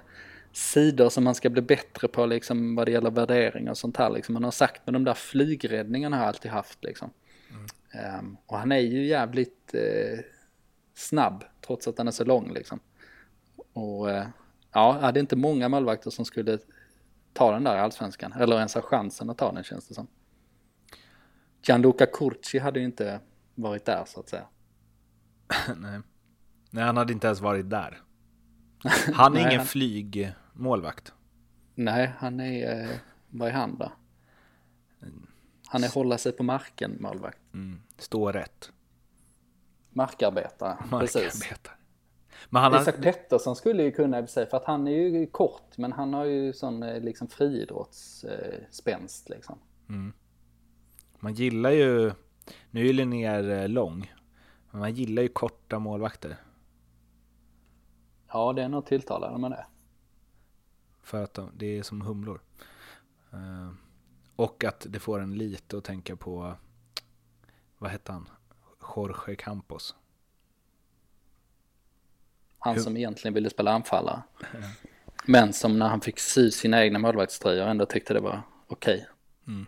sidor 0.51 1.09
som 1.09 1.23
man 1.23 1.35
ska 1.35 1.49
bli 1.49 1.61
bättre 1.61 2.07
på 2.07 2.25
liksom 2.25 2.75
vad 2.75 2.87
det 2.87 2.91
gäller 2.91 3.11
värdering 3.11 3.69
och 3.69 3.77
sånt 3.77 3.97
här 3.97 4.09
liksom. 4.09 4.35
Han 4.35 4.43
har 4.43 4.51
sagt 4.51 4.87
med 4.87 4.93
de 4.93 5.03
där 5.03 5.13
flygräddningarna 5.13 6.15
har 6.15 6.23
jag 6.23 6.27
alltid 6.27 6.51
haft 6.51 6.83
liksom. 6.83 7.09
Mm. 7.49 8.19
Um, 8.19 8.37
och 8.45 8.57
han 8.57 8.71
är 8.71 8.79
ju 8.79 9.05
jävligt 9.05 9.75
uh, 9.75 10.19
snabb 10.95 11.43
trots 11.65 11.87
att 11.87 11.97
han 11.97 12.07
är 12.07 12.11
så 12.11 12.23
lång 12.23 12.53
liksom. 12.53 12.79
Och 13.73 14.07
uh, 14.07 14.23
ja, 14.75 15.11
det 15.11 15.19
är 15.19 15.21
inte 15.21 15.35
många 15.35 15.69
målvakter 15.69 16.09
som 16.09 16.25
skulle 16.25 16.59
ta 17.33 17.51
den 17.51 17.63
där 17.63 17.77
allsvenskan. 17.77 18.33
Eller 18.33 18.55
ens 18.55 18.73
ha 18.75 18.81
chansen 18.81 19.29
att 19.29 19.37
ta 19.37 19.51
den 19.51 19.63
känns 19.63 19.87
det 19.87 19.93
som. 19.93 20.07
Gianluca 21.63 22.05
Curci 22.05 22.59
hade 22.59 22.79
ju 22.79 22.85
inte 22.85 23.19
varit 23.55 23.85
där 23.85 24.03
så 24.05 24.19
att 24.19 24.29
säga. 24.29 24.45
Nej. 25.77 25.99
Nej, 26.69 26.83
han 26.83 26.97
hade 26.97 27.13
inte 27.13 27.27
ens 27.27 27.41
varit 27.41 27.69
där. 27.69 28.01
Han 29.13 29.31
är 29.31 29.35
Nej, 29.35 29.41
ingen 29.41 29.57
han... 29.57 29.67
flygmålvakt. 29.67 31.13
Nej, 31.75 32.13
han 32.17 32.39
är, 32.39 32.81
eh, 32.81 32.97
vad 33.29 33.49
är 33.49 33.53
han 33.53 33.77
då? 33.77 33.91
Han 35.67 35.83
är 35.83 35.89
hålla 35.89 36.17
sig 36.17 36.31
på 36.31 36.43
marken 36.43 36.97
målvakt. 36.99 37.39
Mm. 37.53 37.81
Stå 37.97 38.31
rätt. 38.31 38.71
Markarbetare, 39.89 40.77
Markarbetare. 40.91 41.23
precis. 41.23 41.49
Men 42.49 42.61
han 42.61 42.81
Isak 42.81 42.95
har... 42.95 43.03
Pettersson 43.03 43.55
skulle 43.55 43.83
ju 43.83 43.91
kunna 43.91 44.19
i 44.19 44.27
sig, 44.27 44.45
för 44.45 44.57
att 44.57 44.65
han 44.65 44.87
är 44.87 44.91
ju 44.91 45.27
kort, 45.27 45.77
men 45.77 45.91
han 45.91 46.13
har 46.13 46.25
ju 46.25 46.53
sån 46.53 46.83
eh, 46.83 47.01
liksom 47.01 47.27
friidrottsspänst 47.27 49.29
eh, 49.29 49.35
liksom. 49.35 49.59
Mm. 49.89 50.13
Man 51.19 51.33
gillar 51.33 51.71
ju, 51.71 52.11
nu 52.71 52.81
är 52.81 52.85
ju 52.85 52.93
Linnér 52.93 53.49
eh, 53.49 53.69
lång, 53.69 54.13
men 54.71 54.79
man 54.79 54.93
gillar 54.93 55.23
ju 55.23 55.27
korta 55.27 55.79
målvakter. 55.79 56.37
Ja, 58.27 58.53
det 58.53 58.63
är 58.63 58.69
nog 58.69 58.85
tilltalande 58.85 59.39
med 59.39 59.51
det. 59.51 59.65
För 61.01 61.23
att 61.23 61.33
de, 61.33 61.51
det 61.53 61.77
är 61.77 61.83
som 61.83 62.01
humlor. 62.01 62.41
Och 64.35 64.63
att 64.63 64.85
det 64.89 64.99
får 64.99 65.19
en 65.19 65.37
lite 65.37 65.77
att 65.77 65.83
tänka 65.83 66.15
på, 66.15 66.53
vad 67.77 67.91
hette 67.91 68.11
han? 68.11 68.29
Jorge 68.95 69.35
Campos. 69.35 69.95
Han 72.65 72.79
som 72.79 72.97
egentligen 72.97 73.33
ville 73.33 73.49
spela 73.49 73.71
anfallare. 73.71 74.21
Men 75.25 75.53
som 75.53 75.79
när 75.79 75.87
han 75.87 76.01
fick 76.01 76.19
sy 76.19 76.51
sina 76.51 76.83
egna 76.83 76.99
målvaktströjor 76.99 77.67
ändå 77.67 77.85
tyckte 77.85 78.13
det 78.13 78.19
var 78.19 78.41
okej. 78.67 79.07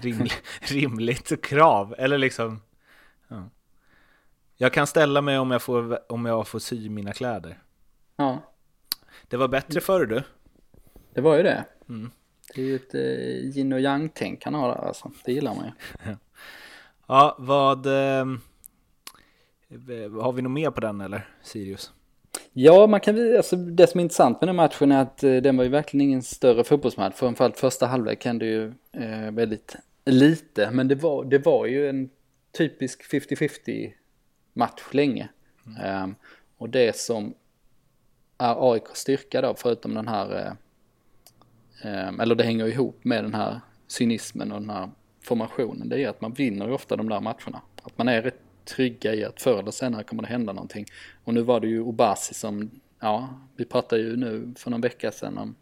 Riml, 0.00 0.28
rimligt 0.60 1.42
krav, 1.42 1.94
eller 1.98 2.18
liksom... 2.18 2.62
Ja. 3.28 3.50
Jag 4.56 4.72
kan 4.72 4.86
ställa 4.86 5.20
mig 5.20 5.38
om 5.38 5.50
jag, 5.50 5.62
får, 5.62 6.12
om 6.12 6.26
jag 6.26 6.48
får 6.48 6.58
sy 6.58 6.90
mina 6.90 7.12
kläder. 7.12 7.62
Ja, 8.16 8.38
Det 9.28 9.36
var 9.36 9.48
bättre 9.48 9.80
förr 9.80 10.06
du. 10.06 10.22
det 11.14 11.20
var 11.20 11.36
ju 11.36 11.42
det. 11.42 11.64
Mm. 11.88 12.10
Det 12.54 12.60
är 12.62 12.66
ju 12.66 12.76
ett 12.76 12.94
eh, 12.94 13.00
yin 13.56 13.72
och 13.72 13.80
yang-tänk 13.80 14.44
han 14.44 14.54
har 14.54 14.68
där 14.68 14.86
alltså. 14.86 15.10
Det 15.24 15.32
gillar 15.32 15.54
man 15.54 15.64
ju. 15.64 15.72
Ja, 17.06 17.36
vad... 17.38 17.86
Eh, 17.86 18.24
har 20.22 20.32
vi 20.32 20.42
något 20.42 20.52
mer 20.52 20.70
på 20.70 20.80
den 20.80 21.00
eller? 21.00 21.28
Sirius? 21.42 21.92
Ja, 22.52 22.86
man 22.86 23.00
kan, 23.00 23.36
alltså, 23.36 23.56
det 23.56 23.86
som 23.86 24.00
är 24.00 24.02
intressant 24.02 24.40
med 24.40 24.48
den 24.48 24.56
matchen 24.56 24.92
är 24.92 25.02
att 25.02 25.22
eh, 25.22 25.36
den 25.36 25.56
var 25.56 25.64
ju 25.64 25.70
verkligen 25.70 26.08
ingen 26.08 26.22
större 26.22 26.64
fotbollsmatch. 26.64 27.14
Framförallt 27.14 27.58
första 27.58 27.86
halvlek 27.86 28.24
hände 28.24 28.46
ju 28.46 28.72
eh, 28.92 29.30
väldigt 29.30 29.76
lite. 30.04 30.70
Men 30.70 30.88
det 30.88 30.94
var, 30.94 31.24
det 31.24 31.38
var 31.38 31.66
ju 31.66 31.88
en 31.88 32.10
typisk 32.52 33.12
50-50 33.12 33.92
match 34.52 34.82
länge. 34.90 35.28
Ehm, 35.82 36.14
och 36.56 36.70
det 36.70 36.96
som 36.96 37.34
är 38.38 38.72
AIKs 38.72 39.00
styrka 39.00 39.40
då, 39.40 39.54
förutom 39.56 39.94
den 39.94 40.08
här, 40.08 40.36
eh, 40.36 40.52
ehm, 41.90 42.20
eller 42.20 42.34
det 42.34 42.44
hänger 42.44 42.66
ihop 42.66 43.04
med 43.04 43.24
den 43.24 43.34
här 43.34 43.60
cynismen 43.86 44.52
och 44.52 44.60
den 44.60 44.70
här 44.70 44.90
formationen, 45.20 45.88
det 45.88 46.04
är 46.04 46.08
att 46.08 46.20
man 46.20 46.32
vinner 46.32 46.66
ju 46.66 46.72
ofta 46.72 46.96
de 46.96 47.08
där 47.08 47.20
matcherna. 47.20 47.62
Att 47.82 47.98
man 47.98 48.08
är 48.08 48.22
rätt 48.22 48.40
trygga 48.64 49.14
i 49.14 49.24
att 49.24 49.42
förr 49.42 49.58
eller 49.58 49.70
senare 49.70 50.04
kommer 50.04 50.22
det 50.22 50.28
hända 50.28 50.52
någonting. 50.52 50.86
Och 51.24 51.34
nu 51.34 51.42
var 51.42 51.60
det 51.60 51.66
ju 51.66 51.80
Obasi 51.80 52.34
som, 52.34 52.70
ja, 53.00 53.40
vi 53.56 53.64
pratade 53.64 54.02
ju 54.02 54.16
nu 54.16 54.54
för 54.56 54.70
någon 54.70 54.80
vecka 54.80 55.12
sedan 55.12 55.38
om, 55.38 55.54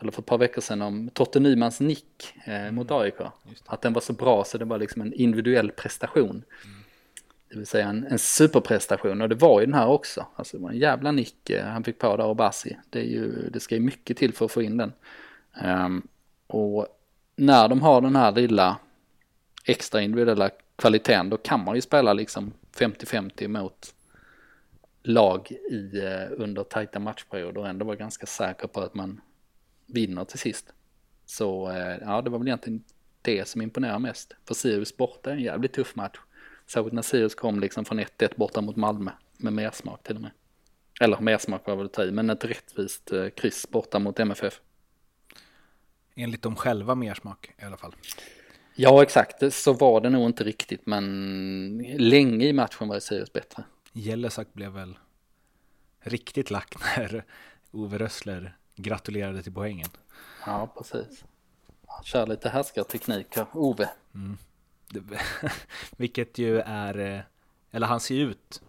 eller 0.00 0.12
för 0.12 0.22
ett 0.22 0.26
par 0.26 0.38
veckor 0.38 0.60
sedan 0.60 0.82
om 0.82 1.10
Totte 1.12 1.40
Nymans 1.40 1.80
nick 1.80 2.34
eh, 2.44 2.70
mot 2.70 2.90
AIK. 2.90 3.14
Just 3.48 3.64
det. 3.64 3.72
Att 3.72 3.82
den 3.82 3.92
var 3.92 4.00
så 4.00 4.12
bra 4.12 4.44
så 4.44 4.58
det 4.58 4.64
var 4.64 4.78
liksom 4.78 5.02
en 5.02 5.12
individuell 5.12 5.70
prestation. 5.70 6.44
Det 7.50 7.58
vill 7.58 7.66
säga 7.66 7.88
en, 7.88 8.06
en 8.06 8.18
superprestation 8.18 9.22
och 9.22 9.28
det 9.28 9.34
var 9.34 9.60
ju 9.60 9.66
den 9.66 9.74
här 9.74 9.88
också. 9.88 10.26
Alltså 10.36 10.56
det 10.56 10.62
var 10.62 10.70
en 10.70 10.78
jävla 10.78 11.12
nick 11.12 11.50
eh, 11.50 11.64
han 11.64 11.84
fick 11.84 11.98
på 11.98 12.16
där 12.16 12.26
Obasi. 12.26 12.78
Det, 12.90 12.98
är 12.98 13.04
ju, 13.04 13.50
det 13.50 13.60
ska 13.60 13.74
ju 13.74 13.80
mycket 13.80 14.16
till 14.16 14.32
för 14.32 14.44
att 14.44 14.52
få 14.52 14.62
in 14.62 14.76
den. 14.76 14.92
Ehm, 15.60 16.02
och 16.46 16.86
när 17.36 17.68
de 17.68 17.82
har 17.82 18.00
den 18.00 18.16
här 18.16 18.32
lilla 18.32 18.76
extra 19.64 20.02
individuella 20.02 20.50
kvaliteten 20.76 21.30
då 21.30 21.36
kan 21.36 21.64
man 21.64 21.74
ju 21.74 21.80
spela 21.80 22.12
liksom 22.12 22.52
50-50 22.76 23.48
mot 23.48 23.94
lag 25.02 25.50
i, 25.70 25.98
eh, 25.98 26.42
under 26.42 26.64
tajta 26.64 26.98
matchperioder 26.98 27.60
och 27.60 27.68
ändå 27.68 27.84
vara 27.84 27.96
ganska 27.96 28.26
säker 28.26 28.68
på 28.68 28.80
att 28.80 28.94
man 28.94 29.20
vinner 29.86 30.24
till 30.24 30.38
sist. 30.38 30.72
Så 31.26 31.70
eh, 31.70 31.98
ja, 32.00 32.22
det 32.22 32.30
var 32.30 32.38
väl 32.38 32.48
egentligen 32.48 32.84
det 33.22 33.48
som 33.48 33.62
imponerar 33.62 33.98
mest. 33.98 34.36
För 34.44 34.54
Sirius 34.54 34.96
borta 34.96 35.30
är 35.30 35.34
en 35.34 35.42
jävligt 35.42 35.72
tuff 35.72 35.96
match. 35.96 36.18
Särskilt 36.66 36.94
när 36.94 37.02
Sirius 37.02 37.34
kom 37.34 37.60
liksom 37.60 37.84
från 37.84 38.00
1-1 38.00 38.32
borta 38.36 38.60
mot 38.60 38.76
Malmö 38.76 39.10
med 39.36 39.52
mersmak 39.52 40.02
till 40.02 40.16
och 40.16 40.22
med. 40.22 40.30
Eller 41.00 41.20
mersmak 41.20 41.66
var 41.66 41.76
väl 41.76 41.86
att 41.86 41.92
ta 41.92 42.04
i, 42.04 42.10
men 42.10 42.30
ett 42.30 42.44
rättvist 42.44 43.12
eh, 43.12 43.28
kryss 43.28 43.70
borta 43.70 43.98
mot 43.98 44.20
MFF. 44.20 44.60
Enligt 46.14 46.42
dem 46.42 46.56
själva 46.56 46.94
mer 46.94 47.14
smak 47.14 47.50
i 47.58 47.64
alla 47.64 47.76
fall. 47.76 47.94
Ja, 48.74 49.02
exakt. 49.02 49.52
Så 49.54 49.72
var 49.72 50.00
det 50.00 50.10
nog 50.10 50.26
inte 50.26 50.44
riktigt, 50.44 50.86
men 50.86 51.78
länge 51.98 52.46
i 52.46 52.52
matchen 52.52 52.88
var 52.88 53.00
Sirius 53.00 53.32
bättre. 53.32 53.64
Jellesak 53.92 54.48
blev 54.52 54.72
väl 54.72 54.98
riktigt 56.00 56.50
lack 56.50 56.74
när 56.96 57.24
Ove 57.72 57.98
Rössler 57.98 58.56
gratulerade 58.76 59.42
till 59.42 59.52
poängen. 59.54 59.88
Ja, 60.46 60.66
precis. 60.78 61.24
Han 61.86 62.04
kör 62.04 62.26
lite 62.26 62.48
härskarteknik 62.48 63.36
här, 63.36 63.46
Ove. 63.52 63.90
Det- 64.88 65.20
Vilket 65.96 66.38
ju 66.38 66.58
är, 66.60 66.98
eh, 66.98 67.20
eller 67.70 67.86
han 67.86 68.00
ser 68.00 68.14
ut, 68.14 68.62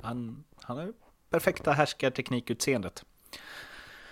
han, 0.00 0.44
han 0.62 0.76
har 0.76 0.84
ju 0.84 0.92
perfekta 1.30 1.72
härskarteknikutseendet. 1.72 3.04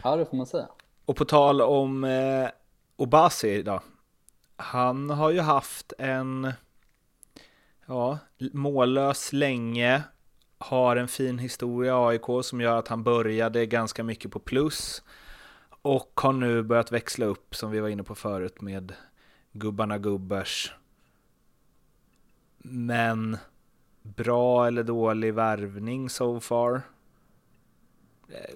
Ja, 0.02 0.16
det 0.16 0.26
får 0.26 0.36
man 0.36 0.46
säga. 0.46 0.68
Och 1.04 1.16
på 1.16 1.24
tal 1.24 1.62
om 1.62 2.04
eh, 2.04 2.48
Obasi 2.96 3.62
då. 3.62 3.82
Han 4.60 5.10
har 5.10 5.30
ju 5.30 5.40
haft 5.40 5.92
en 5.98 6.52
ja, 7.86 8.18
mållös 8.52 9.32
länge. 9.32 10.02
Har 10.58 10.96
en 10.96 11.08
fin 11.08 11.38
historia 11.38 11.92
i 11.92 11.94
AIK 11.94 12.44
som 12.44 12.60
gör 12.60 12.76
att 12.76 12.88
han 12.88 13.02
började 13.02 13.66
ganska 13.66 14.04
mycket 14.04 14.30
på 14.30 14.38
plus. 14.38 15.02
Och 15.82 16.20
har 16.22 16.32
nu 16.32 16.62
börjat 16.62 16.92
växla 16.92 17.26
upp 17.26 17.54
som 17.54 17.70
vi 17.70 17.80
var 17.80 17.88
inne 17.88 18.02
på 18.02 18.14
förut 18.14 18.60
med 18.60 18.92
gubbarna 19.52 19.98
gubbers. 19.98 20.72
Men 22.58 23.36
bra 24.02 24.66
eller 24.66 24.82
dålig 24.82 25.34
värvning 25.34 26.10
so 26.10 26.40
far? 26.40 26.82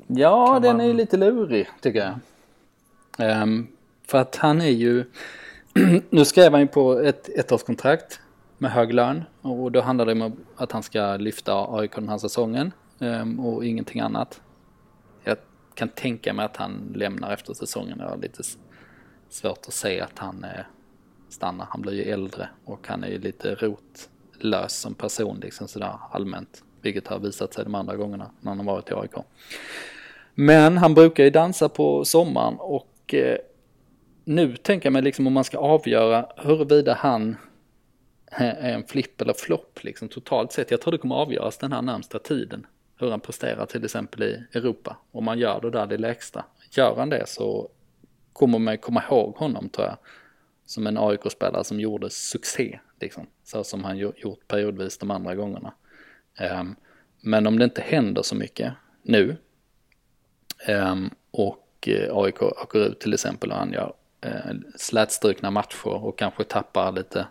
Ja, 0.06 0.46
Kan 0.52 0.62
den 0.62 0.72
man- 0.76 0.80
är 0.80 0.84
ju 0.88 0.92
lite 0.92 1.16
lurig 1.16 1.68
tycker 1.80 1.98
jag. 1.98 2.18
Ehm, 3.30 3.66
för 4.06 4.18
att 4.18 4.36
han 4.36 4.60
är 4.60 4.70
ju, 4.70 5.04
nu 6.10 6.24
skrev 6.24 6.52
han 6.52 6.60
ju 6.60 6.66
på 6.66 6.98
ett 6.98 7.28
ettårskontrakt 7.28 8.20
med 8.58 8.70
hög 8.70 8.94
lön 8.94 9.24
och 9.40 9.72
då 9.72 9.80
handlar 9.80 10.06
det 10.06 10.12
om 10.12 10.36
att 10.56 10.72
han 10.72 10.82
ska 10.82 11.16
lyfta 11.16 11.66
AIK 11.76 11.94
den 11.94 12.08
här 12.08 12.18
säsongen 12.18 12.72
ehm, 12.98 13.40
och 13.40 13.64
ingenting 13.64 14.00
annat. 14.00 14.40
Jag 15.24 15.36
kan 15.74 15.88
tänka 15.88 16.32
mig 16.32 16.44
att 16.44 16.56
han 16.56 16.92
lämnar 16.94 17.32
efter 17.32 17.54
säsongen. 17.54 17.98
Jag 17.98 18.08
har 18.08 18.16
lite 18.16 18.42
svårt 19.28 19.66
att 19.66 19.72
se 19.72 20.00
att 20.00 20.18
han 20.18 20.44
eh, 20.44 20.64
stannar. 21.28 21.66
Han 21.70 21.82
blir 21.82 21.92
ju 21.92 22.02
äldre 22.02 22.48
och 22.64 22.88
han 22.88 23.04
är 23.04 23.08
ju 23.08 23.18
lite 23.18 23.54
rotlös 23.54 24.72
som 24.80 24.94
person 24.94 25.40
liksom 25.40 25.68
sådär 25.68 25.98
allmänt. 26.10 26.62
Vilket 26.80 27.08
har 27.08 27.18
visat 27.18 27.54
sig 27.54 27.64
de 27.64 27.74
andra 27.74 27.96
gångerna 27.96 28.30
när 28.40 28.50
han 28.50 28.58
har 28.58 28.66
varit 28.74 28.90
i 28.90 28.94
AIK. 28.94 29.14
Men 30.34 30.78
han 30.78 30.94
brukar 30.94 31.24
ju 31.24 31.30
dansa 31.30 31.68
på 31.68 32.04
sommaren 32.04 32.54
och 32.58 33.14
eh, 33.14 33.38
nu 34.24 34.56
tänker 34.56 34.86
jag 34.86 34.92
mig 34.92 35.02
liksom 35.02 35.26
om 35.26 35.32
man 35.32 35.44
ska 35.44 35.58
avgöra 35.58 36.26
huruvida 36.36 36.94
han 36.94 37.36
är 38.30 38.72
en 38.72 38.84
flipp 38.84 39.20
eller 39.20 39.32
flopp 39.32 39.84
liksom 39.84 40.08
totalt 40.08 40.52
sett. 40.52 40.70
Jag 40.70 40.80
tror 40.80 40.92
det 40.92 40.98
kommer 40.98 41.14
avgöras 41.14 41.58
den 41.58 41.72
här 41.72 41.82
närmsta 41.82 42.18
tiden. 42.18 42.66
Hur 42.96 43.10
han 43.10 43.20
presterar 43.20 43.66
till 43.66 43.84
exempel 43.84 44.22
i 44.22 44.44
Europa. 44.52 44.96
Om 45.10 45.24
man 45.24 45.38
gör 45.38 45.60
det 45.60 45.70
där 45.70 45.86
det 45.86 45.98
lägsta. 45.98 46.44
Gör 46.70 46.96
han 46.96 47.10
det 47.10 47.28
så 47.28 47.70
kommer 48.32 48.58
man 48.58 48.78
komma 48.78 49.02
ihåg 49.10 49.36
honom 49.36 49.68
tror 49.68 49.86
jag. 49.86 49.96
Som 50.66 50.86
en 50.86 50.98
AIK-spelare 50.98 51.64
som 51.64 51.80
gjorde 51.80 52.10
succé. 52.10 52.80
Liksom, 53.00 53.26
så 53.44 53.64
som 53.64 53.84
han 53.84 53.98
gjort 53.98 54.48
periodvis 54.48 54.98
de 54.98 55.10
andra 55.10 55.34
gångerna. 55.34 55.74
Ehm, 56.38 56.76
men 57.20 57.46
om 57.46 57.58
det 57.58 57.64
inte 57.64 57.82
händer 57.82 58.22
så 58.22 58.34
mycket 58.34 58.72
nu 59.02 59.36
ehm, 60.66 61.10
och 61.30 61.88
eh, 61.88 62.16
AIK 62.16 62.42
åker 62.42 62.78
ut 62.78 63.00
till 63.00 63.14
exempel 63.14 63.50
och 63.50 63.56
han 63.56 63.72
gör 63.72 63.94
eh, 64.24 64.54
slätstrukna 64.76 65.50
matcher 65.50 65.86
och 65.86 66.18
kanske 66.18 66.44
tappar 66.44 66.92
lite 66.92 67.26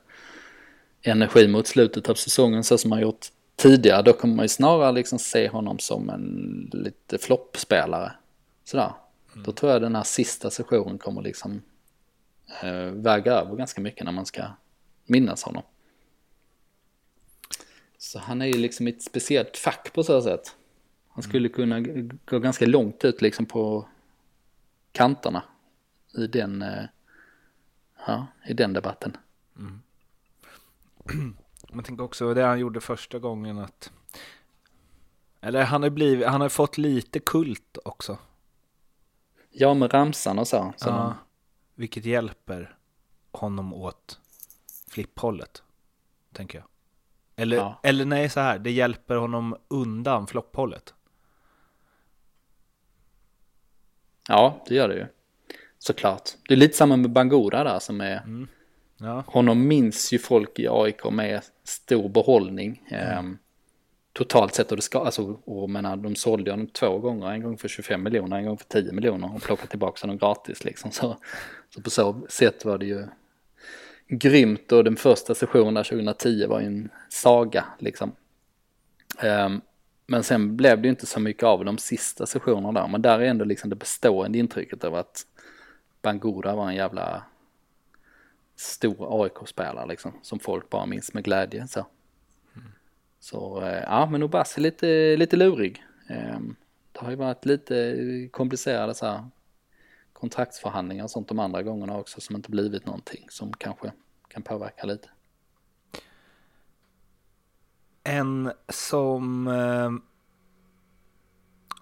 energi 1.02 1.48
mot 1.48 1.68
slutet 1.68 2.10
av 2.10 2.16
säsongen 2.16 2.64
så 2.64 2.78
som 2.78 2.92
han 2.92 3.02
gjort 3.02 3.28
tidigare. 3.56 4.02
Då 4.02 4.14
kommer 4.14 4.36
man 4.36 4.46
ju 4.46 4.50
snarare 4.50 4.92
liksom 4.92 5.20
se 5.20 5.50
honom 5.50 5.80
som 5.80 6.10
en 6.10 6.70
lite 6.74 7.18
floppspelare. 7.18 8.12
Sådär. 8.64 8.94
Då 9.46 9.52
tror 9.52 9.72
jag 9.72 9.82
den 9.82 9.96
här 9.96 10.04
sista 10.04 10.50
sessionen 10.50 10.98
kommer 10.98 11.22
liksom 11.22 11.62
eh, 12.62 12.92
väga 12.92 13.34
över 13.34 13.56
ganska 13.56 13.82
mycket 13.82 14.06
när 14.06 14.12
man 14.12 14.26
ska 14.26 14.44
minnas 15.06 15.44
honom. 15.44 15.64
Så 17.98 18.20
han 18.20 18.42
är 18.42 18.46
ju 18.46 18.54
liksom 18.54 18.88
i 18.88 18.92
ett 18.92 19.02
speciellt 19.04 19.58
fack 19.58 19.94
på 19.94 20.04
så 20.04 20.22
sätt. 20.22 20.56
Han 21.10 21.24
skulle 21.24 21.50
kunna 21.50 21.80
g- 21.80 22.10
gå 22.26 22.40
ganska 22.40 22.66
långt 22.66 23.06
ut 23.06 23.22
liksom 23.22 23.46
på 23.46 23.88
kanterna 24.92 25.44
i 26.18 26.28
den, 26.28 26.62
eh, 26.62 26.86
ja, 28.08 28.28
i 28.46 28.54
den 28.54 28.74
debatten. 28.74 29.18
Man 31.70 31.84
tänker 31.84 32.04
också 32.04 32.34
det 32.34 32.44
han 32.44 32.60
gjorde 32.60 32.82
första 32.82 33.20
gången 33.20 33.60
att 33.60 33.92
eller 35.42 35.64
han 35.64 35.84
har 35.84 35.90
blivit, 35.90 36.28
han 36.28 36.42
har 36.42 36.50
fått 36.50 36.78
lite 36.78 37.20
kult 37.20 37.78
också. 37.86 38.18
Ja, 39.50 39.74
med 39.74 39.94
ramsan 39.94 40.40
och 40.40 40.48
så. 40.48 40.74
så 40.78 40.90
Ja, 40.90 41.16
vilket 41.76 42.06
hjälper 42.06 42.78
honom 43.32 43.74
åt 43.74 44.20
flipphållet, 44.90 45.64
tänker 46.34 46.58
jag. 46.58 46.68
Eller, 47.36 47.58
Ja. 47.58 47.80
eller 47.84 48.06
nej, 48.06 48.30
så 48.30 48.40
här, 48.40 48.60
det 48.60 48.72
hjälper 48.72 49.16
honom 49.16 49.58
undan 49.68 50.28
flopphållet. 50.28 50.94
Ja, 54.28 54.64
det 54.68 54.76
gör 54.76 54.88
det 54.90 54.96
ju. 54.96 55.08
Såklart. 55.84 56.30
Det 56.48 56.54
är 56.54 56.58
lite 56.58 56.78
samma 56.78 56.98
med 56.98 57.12
Bangura 57.12 57.64
där 57.64 57.80
som 57.80 58.02
är... 58.02 58.18
Mm. 58.18 58.48
Ja. 58.98 59.24
Honom 59.28 59.68
minns 59.68 60.14
ju 60.14 60.20
folk 60.20 60.60
i 60.60 60.68
AIK 60.70 61.12
med 61.12 61.42
stor 61.64 62.10
behållning. 62.10 62.84
Mm. 62.90 63.38
Totalt 64.14 64.56
sett 64.56 64.72
och 64.72 64.76
det 64.76 64.82
ska, 64.82 65.00
alltså, 65.00 65.24
och 65.46 65.70
menar, 65.70 65.96
de 65.96 66.16
sålde 66.16 66.52
honom 66.52 66.68
två 66.68 67.00
gånger, 67.00 67.32
en 67.32 67.44
gång 67.44 67.58
för 67.58 67.68
25 67.68 68.04
miljoner, 68.04 68.38
en 68.38 68.46
gång 68.46 68.58
för 68.58 68.66
10 68.66 68.92
miljoner 68.92 69.36
och 69.36 69.42
plockade 69.42 69.70
tillbaka 69.70 70.02
honom 70.02 70.18
gratis 70.18 70.64
liksom. 70.64 70.92
Så, 70.92 71.18
så 71.70 71.82
på 71.82 71.90
så 71.90 72.28
sätt 72.30 72.66
var 72.66 72.78
det 72.78 72.86
ju 72.86 73.06
grymt 74.08 74.72
och 74.72 74.84
den 74.84 74.96
första 74.96 75.36
sessionen 75.36 75.74
där 75.74 75.84
2010 75.84 76.46
var 76.48 76.60
ju 76.60 76.68
en 76.68 76.90
saga 77.10 77.66
liksom. 77.80 78.12
Um, 79.24 79.62
men 80.08 80.24
sen 80.24 80.58
blev 80.58 80.82
det 80.82 80.88
ju 80.88 80.90
inte 80.90 81.06
så 81.06 81.20
mycket 81.20 81.44
av 81.44 81.66
de 81.66 81.78
sista 81.78 82.26
sessionerna 82.26 82.82
där, 82.82 82.88
men 82.88 83.02
där 83.02 83.20
är 83.20 83.26
ändå 83.26 83.46
liksom 83.46 83.70
det 83.70 83.76
bestående 83.76 84.38
intrycket 84.38 84.84
av 84.84 84.96
att 84.96 85.26
Bangura 86.04 86.56
var 86.56 86.70
en 86.70 86.76
jävla 86.76 87.24
stor 88.56 89.24
AIK-spelare 89.24 89.88
liksom, 89.88 90.14
som 90.22 90.40
folk 90.40 90.70
bara 90.70 90.86
minns 90.86 91.14
med 91.14 91.24
glädje 91.24 91.68
så. 91.68 91.86
Så 93.20 93.62
eh, 93.62 93.84
ja, 93.84 94.06
men 94.06 94.24
Obasi 94.24 94.60
är 94.60 94.64
lite, 94.64 95.18
lite 95.18 95.36
lurig. 95.36 95.84
Ehm, 96.10 96.56
det 96.92 97.00
har 97.00 97.10
ju 97.10 97.16
varit 97.16 97.46
lite 97.46 98.30
komplicerade 98.32 98.94
så 98.94 99.06
här 99.06 99.30
kontraktsförhandlingar 100.14 101.04
och 101.04 101.12
sånt 101.12 101.28
de 101.28 101.40
andra 101.40 101.64
gångerna 101.64 101.98
också 101.98 102.22
som 102.22 102.36
inte 102.36 102.52
blivit 102.52 102.86
någonting 102.86 103.26
som 103.30 103.54
kanske 103.54 103.92
kan 104.28 104.44
påverka 104.44 104.86
lite. 104.86 105.10
En 108.04 108.52
som 108.70 109.48
eh, 109.48 109.92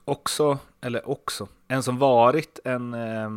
också, 0.05 0.59
eller 0.81 1.09
också, 1.09 1.47
en 1.67 1.83
som 1.83 1.97
varit 1.97 2.59
en, 2.63 2.93
eh, 2.93 3.29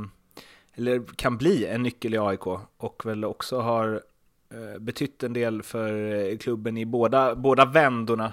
eller 0.74 1.02
kan 1.16 1.36
bli 1.36 1.66
en 1.66 1.82
nyckel 1.82 2.14
i 2.14 2.18
AIK 2.18 2.46
och 2.76 3.02
väl 3.06 3.24
också 3.24 3.60
har 3.60 4.02
eh, 4.50 4.78
betytt 4.78 5.22
en 5.22 5.32
del 5.32 5.62
för 5.62 6.14
eh, 6.14 6.38
klubben 6.38 6.76
i 6.76 6.86
båda, 6.86 7.34
båda 7.34 7.64
vändorna. 7.64 8.32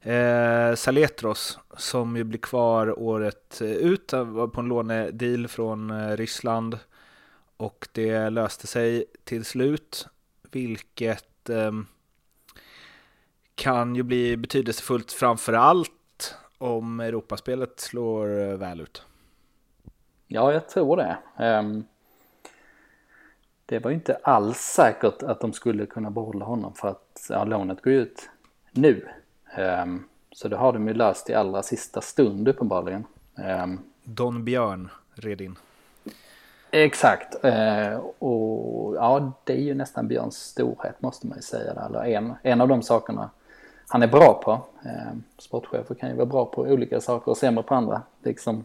Eh, 0.00 0.74
Saletros 0.74 1.58
som 1.76 2.16
ju 2.16 2.24
blir 2.24 2.38
kvar 2.38 2.98
året 2.98 3.60
eh, 3.60 3.70
ut, 3.70 4.12
var 4.12 4.48
på 4.48 4.60
en 4.60 4.68
lånedeal 4.68 5.48
från 5.48 6.16
Ryssland 6.16 6.78
och 7.56 7.88
det 7.92 8.30
löste 8.30 8.66
sig 8.66 9.04
till 9.24 9.44
slut, 9.44 10.06
vilket 10.50 11.50
eh, 11.50 11.72
kan 13.54 13.96
ju 13.96 14.02
bli 14.02 14.36
betydelsefullt 14.36 15.12
framför 15.12 15.52
allt 15.52 16.34
om 16.58 17.00
Europaspelet 17.00 17.80
slår 17.80 18.56
väl 18.56 18.80
ut. 18.80 19.02
Ja, 20.32 20.52
jag 20.52 20.68
tror 20.68 20.96
det. 20.96 21.16
Um 21.36 21.84
det 23.70 23.78
var 23.78 23.90
ju 23.90 23.94
inte 23.94 24.18
alls 24.22 24.58
säkert 24.58 25.22
att 25.22 25.40
de 25.40 25.52
skulle 25.52 25.86
kunna 25.86 26.10
behålla 26.10 26.44
honom 26.44 26.74
för 26.74 26.88
att 26.88 27.26
ja, 27.28 27.44
lånet 27.44 27.82
går 27.82 27.92
ut 27.92 28.30
nu. 28.70 29.08
Um, 29.58 30.04
så 30.32 30.48
det 30.48 30.56
har 30.56 30.72
de 30.72 30.88
ju 30.88 30.94
löst 30.94 31.30
i 31.30 31.34
allra 31.34 31.62
sista 31.62 32.00
stund 32.00 32.48
uppenbarligen. 32.48 33.04
Um, 33.34 33.80
Don 34.04 34.44
Björn 34.44 34.90
red 35.14 35.40
in. 35.40 35.56
Exakt. 36.70 37.34
Och 38.18 38.96
ja, 38.96 39.32
det 39.44 39.52
är 39.52 39.62
ju 39.62 39.74
nästan 39.74 40.08
Björns 40.08 40.36
storhet 40.36 41.02
måste 41.02 41.26
man 41.26 41.38
ju 41.38 41.42
säga. 41.42 41.72
Eller 41.72 42.04
en, 42.04 42.34
en 42.42 42.60
av 42.60 42.68
de 42.68 42.82
sakerna 42.82 43.30
han 43.88 44.02
är 44.02 44.08
bra 44.08 44.40
på. 44.44 44.60
Sportchefer 45.38 45.94
kan 45.94 46.08
ju 46.08 46.14
vara 46.14 46.26
bra 46.26 46.44
på 46.44 46.62
olika 46.62 47.00
saker 47.00 47.30
och 47.30 47.36
sämre 47.36 47.62
på 47.62 47.74
andra. 47.74 48.02
Liksom, 48.22 48.64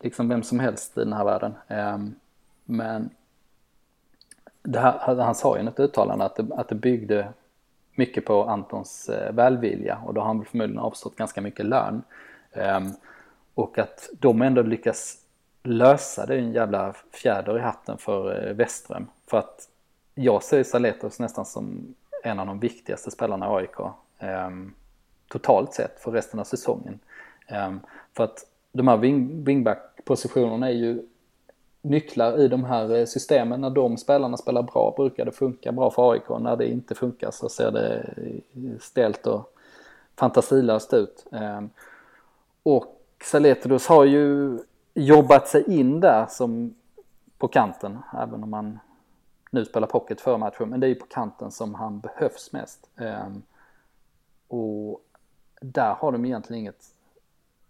liksom 0.00 0.28
vem 0.28 0.42
som 0.42 0.60
helst 0.60 0.98
i 0.98 1.00
den 1.00 1.12
här 1.12 1.24
världen. 1.24 1.54
Ehm, 1.68 2.14
men 2.64 3.10
här, 4.74 5.16
han 5.16 5.34
sa 5.34 5.56
ju 5.56 5.62
något 5.62 5.80
uttalande 5.80 6.24
att 6.24 6.36
det, 6.36 6.46
att 6.50 6.68
det 6.68 6.74
byggde 6.74 7.32
mycket 7.94 8.24
på 8.24 8.44
Antons 8.44 9.08
eh, 9.08 9.32
välvilja 9.32 9.98
och 10.04 10.14
då 10.14 10.20
har 10.20 10.26
han 10.26 10.38
väl 10.38 10.48
förmodligen 10.48 10.82
avstått 10.82 11.16
ganska 11.16 11.40
mycket 11.40 11.66
lön. 11.66 12.02
Ehm, 12.52 12.90
och 13.54 13.78
att 13.78 14.10
de 14.20 14.42
ändå 14.42 14.62
lyckas 14.62 15.16
lösa 15.62 16.26
det 16.26 16.34
är 16.34 16.38
en 16.38 16.52
jävla 16.52 16.94
fjäder 17.12 17.58
i 17.58 17.60
hatten 17.60 17.98
för 17.98 18.48
eh, 18.48 18.54
Westström. 18.54 19.06
För 19.26 19.38
att 19.38 19.68
jag 20.14 20.42
ser 20.42 20.62
Saletos 20.62 21.18
nästan 21.18 21.44
som 21.44 21.94
en 22.24 22.40
av 22.40 22.46
de 22.46 22.60
viktigaste 22.60 23.10
spelarna 23.10 23.46
i 23.46 23.48
AIK. 23.48 23.92
Ehm, 24.18 24.74
totalt 25.28 25.74
sett 25.74 26.00
för 26.00 26.10
resten 26.10 26.40
av 26.40 26.44
säsongen. 26.44 26.98
För 28.16 28.24
att 28.24 28.46
de 28.72 28.88
här 28.88 28.96
wing, 28.96 29.44
Positionerna 30.10 30.68
är 30.68 30.74
ju 30.74 31.02
nycklar 31.82 32.40
i 32.40 32.48
de 32.48 32.64
här 32.64 32.94
eh, 32.94 33.04
systemen. 33.04 33.60
När 33.60 33.70
de 33.70 33.96
spelarna 33.96 34.36
spelar 34.36 34.62
bra 34.62 34.94
brukar 34.96 35.24
det 35.24 35.32
funka 35.32 35.72
bra 35.72 35.90
för 35.90 36.12
AIK. 36.12 36.28
När 36.40 36.56
det 36.56 36.68
inte 36.68 36.94
funkar 36.94 37.30
så 37.30 37.48
ser 37.48 37.70
det 37.70 38.14
eh, 38.16 38.78
stelt 38.80 39.26
och 39.26 39.54
fantasilöst 40.16 40.92
ut. 40.92 41.26
Ehm, 41.32 41.70
och 42.62 43.00
Saletros 43.22 43.86
har 43.86 44.04
ju 44.04 44.58
jobbat 44.94 45.48
sig 45.48 45.78
in 45.78 46.00
där 46.00 46.26
som 46.26 46.74
på 47.38 47.48
kanten, 47.48 47.98
även 48.22 48.42
om 48.42 48.52
han 48.52 48.78
nu 49.50 49.64
spelar 49.64 49.86
pocket 49.86 50.20
för 50.20 50.36
matchen. 50.36 50.68
Men 50.68 50.80
det 50.80 50.86
är 50.86 50.88
ju 50.88 50.94
på 50.94 51.06
kanten 51.06 51.50
som 51.50 51.74
han 51.74 52.00
behövs 52.00 52.52
mest. 52.52 52.90
Ehm, 52.96 53.42
och 54.48 55.00
där 55.60 55.94
har 55.94 56.12
de 56.12 56.24
egentligen 56.24 56.60
inget 56.60 56.84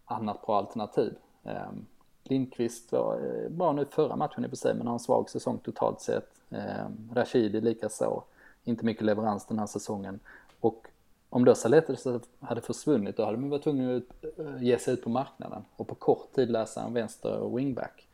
annat 0.04 0.46
bra 0.46 0.58
alternativ. 0.58 1.14
Ehm, 1.44 1.86
Lindqvist 2.24 2.92
var 2.92 3.14
eh, 3.14 3.50
bra 3.50 3.72
nu 3.72 3.84
förra 3.84 4.16
matchen 4.16 4.44
i 4.44 4.46
och 4.46 4.50
för 4.50 4.56
sig, 4.56 4.74
men 4.74 4.86
har 4.86 4.94
en 4.94 5.00
svag 5.00 5.30
säsong 5.30 5.58
totalt 5.58 6.00
sett. 6.00 6.28
Eh, 6.50 6.86
Rashidi 7.12 7.60
likaså. 7.60 8.22
Inte 8.64 8.84
mycket 8.84 9.04
leverans 9.04 9.46
den 9.46 9.58
här 9.58 9.66
säsongen. 9.66 10.20
Och 10.60 10.86
om 11.28 11.44
då 11.44 11.54
Saletes 11.54 12.06
hade 12.40 12.60
försvunnit 12.60 13.16
då 13.16 13.24
hade 13.24 13.38
man 13.38 13.50
varit 13.50 13.62
tvungen 13.62 13.96
att 13.96 14.24
eh, 14.38 14.62
ge 14.62 14.78
sig 14.78 14.94
ut 14.94 15.04
på 15.04 15.10
marknaden 15.10 15.64
och 15.76 15.88
på 15.88 15.94
kort 15.94 16.32
tid 16.32 16.50
läsa 16.50 16.82
en 16.82 16.94
vänster 16.94 17.56
wingback. 17.56 18.08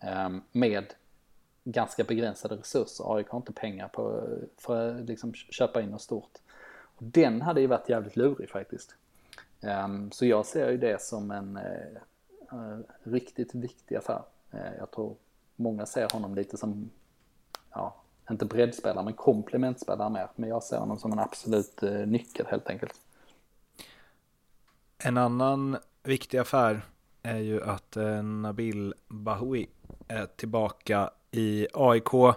Eh, 0.00 0.30
med 0.52 0.84
ganska 1.64 2.04
begränsade 2.04 2.56
resurser. 2.56 3.16
AIK 3.16 3.28
har 3.28 3.38
inte 3.38 3.52
pengar 3.52 3.88
på, 3.88 4.22
för 4.56 4.90
att 4.90 5.04
liksom 5.04 5.34
köpa 5.34 5.82
in 5.82 5.88
något 5.88 6.02
stort. 6.02 6.38
Och 6.96 7.04
den 7.04 7.42
hade 7.42 7.60
ju 7.60 7.66
varit 7.66 7.88
jävligt 7.88 8.16
lurig 8.16 8.50
faktiskt. 8.50 8.94
Ehm, 9.60 10.10
så 10.10 10.26
jag 10.26 10.46
ser 10.46 10.70
ju 10.70 10.78
det 10.78 11.02
som 11.02 11.30
en, 11.30 11.56
Eh, 11.56 12.00
riktigt 13.02 13.54
viktig 13.54 13.96
affär. 13.96 14.22
Eh, 14.50 14.74
jag 14.78 14.90
tror 14.90 15.16
många 15.56 15.86
ser 15.86 16.08
honom 16.12 16.34
lite 16.34 16.56
som, 16.56 16.90
ja, 17.70 17.94
inte 18.30 18.44
breddspelare 18.44 19.04
men 19.04 19.14
komplementspelare 19.14 20.10
mer. 20.10 20.28
Men 20.36 20.48
jag 20.48 20.62
ser 20.62 20.78
honom 20.78 20.98
som 20.98 21.12
en 21.12 21.18
absolut 21.18 21.82
eh, 21.82 21.92
nyckel 21.92 22.46
helt 22.46 22.68
enkelt. 22.68 23.00
En 24.98 25.16
annan 25.16 25.76
viktig 26.02 26.38
affär 26.38 26.80
är 27.22 27.38
ju 27.38 27.62
att 27.62 27.96
Nabil 28.22 28.94
Bahoui 29.08 29.66
är 30.08 30.26
tillbaka 30.26 31.10
i 31.30 31.66
AIK 31.74 32.36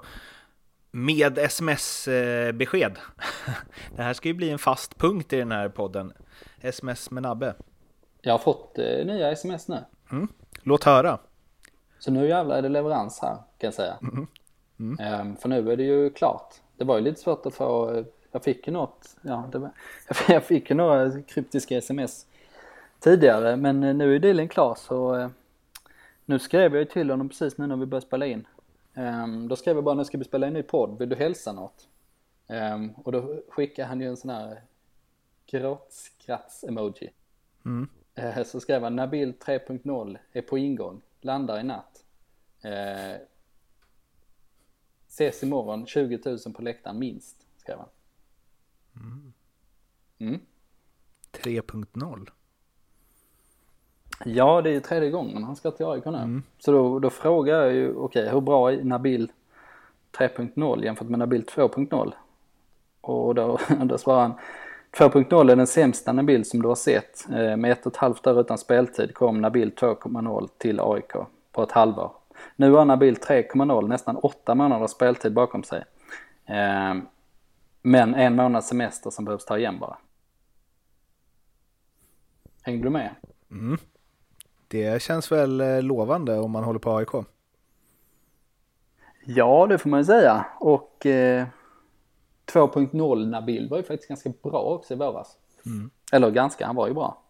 med 0.91 1.37
sms-besked. 1.37 2.97
Det 3.95 4.03
här 4.03 4.13
ska 4.13 4.27
ju 4.27 4.33
bli 4.33 4.49
en 4.49 4.59
fast 4.59 4.97
punkt 4.97 5.33
i 5.33 5.37
den 5.37 5.51
här 5.51 5.69
podden. 5.69 6.13
Sms 6.61 7.11
med 7.11 7.23
Nabbe. 7.23 7.55
Jag 8.21 8.33
har 8.33 8.39
fått 8.39 8.77
nya 8.77 9.31
sms 9.31 9.67
nu. 9.67 9.83
Mm. 10.11 10.27
Låt 10.63 10.83
höra. 10.83 11.19
Så 11.99 12.11
nu 12.11 12.27
jävlar 12.27 12.57
är 12.57 12.61
det 12.61 12.69
leverans 12.69 13.19
här 13.21 13.35
kan 13.35 13.67
jag 13.67 13.73
säga. 13.73 13.97
Mm. 14.01 14.27
Mm. 14.79 14.99
Ehm, 14.99 15.35
för 15.35 15.49
nu 15.49 15.71
är 15.71 15.77
det 15.77 15.83
ju 15.83 16.09
klart. 16.09 16.53
Det 16.77 16.83
var 16.83 16.95
ju 16.95 17.03
lite 17.03 17.21
svårt 17.21 17.45
att 17.45 17.53
få, 17.53 18.03
jag 18.31 18.43
fick 18.43 18.67
ju 18.67 18.73
något, 18.73 19.15
ja, 19.21 19.49
det 19.51 19.71
jag 20.33 20.43
fick 20.43 20.69
ju 20.69 20.75
några 20.75 21.21
kryptiska 21.21 21.77
sms 21.77 22.25
tidigare 22.99 23.55
men 23.55 23.79
nu 23.79 24.15
är 24.15 24.19
dealen 24.19 24.47
klar 24.47 24.75
så 24.75 25.15
eh, 25.15 25.29
nu 26.25 26.39
skrev 26.39 26.73
jag 26.73 26.79
ju 26.79 26.85
till 26.85 27.09
honom 27.09 27.29
precis 27.29 27.57
nu 27.57 27.67
när 27.67 27.75
vi 27.75 27.85
började 27.85 28.07
spela 28.07 28.25
in. 28.25 28.47
Um, 28.93 29.47
då 29.47 29.55
skrev 29.55 29.75
jag 29.75 29.83
bara 29.83 29.95
nu 29.95 30.05
ska 30.05 30.17
vi 30.17 30.23
spela 30.23 30.47
en 30.47 30.53
ny 30.53 30.63
podd, 30.63 30.99
vill 30.99 31.09
du 31.09 31.15
hälsa 31.15 31.51
något? 31.51 31.87
Um, 32.47 32.93
och 33.03 33.11
då 33.11 33.41
skickade 33.49 33.87
han 33.87 34.01
ju 34.01 34.07
en 34.07 34.17
sån 34.17 34.29
här 34.29 34.61
gråtskratts-emoji. 35.51 37.09
Mm. 37.65 37.89
Eh, 38.17 38.43
så 38.43 38.59
skrev 38.59 38.83
han 38.83 38.95
Nabil 38.95 39.33
3.0 39.33 40.17
är 40.31 40.41
på 40.41 40.57
ingång, 40.57 41.01
landar 41.21 41.59
i 41.59 41.63
natt. 41.63 42.03
Eh, 42.61 43.21
ses 45.07 45.43
imorgon, 45.43 45.85
20 45.85 46.19
000 46.25 46.37
på 46.55 46.61
läktaren 46.61 46.99
minst, 46.99 47.47
skrev 47.57 47.77
han. 47.77 47.89
Mm. 48.95 49.33
Mm. 50.19 50.39
3.0? 51.31 52.29
Ja, 54.25 54.61
det 54.61 54.69
är 54.69 54.73
ju 54.73 54.79
tredje 54.79 55.09
gången 55.09 55.43
han 55.43 55.55
ska 55.55 55.71
till 55.71 55.85
AIK 55.85 56.05
nu. 56.05 56.17
Mm. 56.17 56.43
Så 56.59 56.71
då, 56.71 56.99
då 56.99 57.09
frågar 57.09 57.61
jag 57.61 57.73
ju, 57.73 57.95
okej, 57.95 58.21
okay, 58.21 58.33
hur 58.33 58.41
bra 58.41 58.71
är 58.71 58.83
Nabil 58.83 59.31
3.0 60.11 60.83
jämfört 60.83 61.07
med 61.07 61.19
Nabil 61.19 61.45
2.0? 61.45 62.13
Och 63.01 63.35
då, 63.35 63.59
då 63.85 63.97
svarar 63.97 64.21
han, 64.21 64.33
2.0 64.97 65.51
är 65.51 65.55
den 65.55 65.67
sämsta 65.67 66.13
Nabil 66.13 66.45
som 66.45 66.61
du 66.61 66.67
har 66.67 66.75
sett. 66.75 67.29
Eh, 67.29 67.57
med 67.57 67.71
ett 67.71 67.85
och 67.85 67.91
ett 67.91 67.97
halvt 67.97 68.27
år 68.27 68.39
utan 68.39 68.57
speltid 68.57 69.13
kom 69.13 69.41
Nabil 69.41 69.71
2.0 69.71 70.49
till 70.57 70.79
AIK. 70.79 71.11
på 71.51 71.63
ett 71.63 71.71
halvår. 71.71 72.11
Nu 72.55 72.71
har 72.71 72.85
Nabil 72.85 73.15
3,0, 73.15 73.87
nästan 73.87 74.15
8 74.17 74.55
månaders 74.55 74.91
speltid 74.91 75.33
bakom 75.33 75.63
sig. 75.63 75.83
Eh, 76.45 76.95
men 77.81 78.15
en 78.15 78.35
månads 78.35 78.67
semester 78.67 79.09
som 79.09 79.25
behövs 79.25 79.45
ta 79.45 79.57
igen 79.57 79.79
bara. 79.79 79.97
Hängde 82.61 82.83
du 82.83 82.89
med? 82.89 83.09
Mm. 83.51 83.77
Det 84.67 85.01
känns 85.01 85.31
väl 85.31 85.61
eh, 85.61 85.81
lovande 85.81 86.39
om 86.39 86.51
man 86.51 86.63
håller 86.63 86.79
på 86.79 86.97
AIK? 86.97 87.25
Ja, 89.25 89.67
det 89.67 89.77
får 89.77 89.89
man 89.89 89.99
ju 89.99 90.05
säga. 90.05 90.45
Och 90.59 91.05
eh, 91.05 91.47
2.0 92.53 93.25
Nabil 93.25 93.69
var 93.69 93.77
ju 93.77 93.83
faktiskt 93.83 94.09
ganska 94.09 94.29
bra 94.43 94.61
också 94.61 94.93
i 94.93 94.97
våras. 94.97 95.37
Mm. 95.65 95.89
Eller 96.11 96.31
ganska, 96.31 96.65
han 96.65 96.75
var 96.75 96.87
ju 96.87 96.93
bra. 96.93 97.23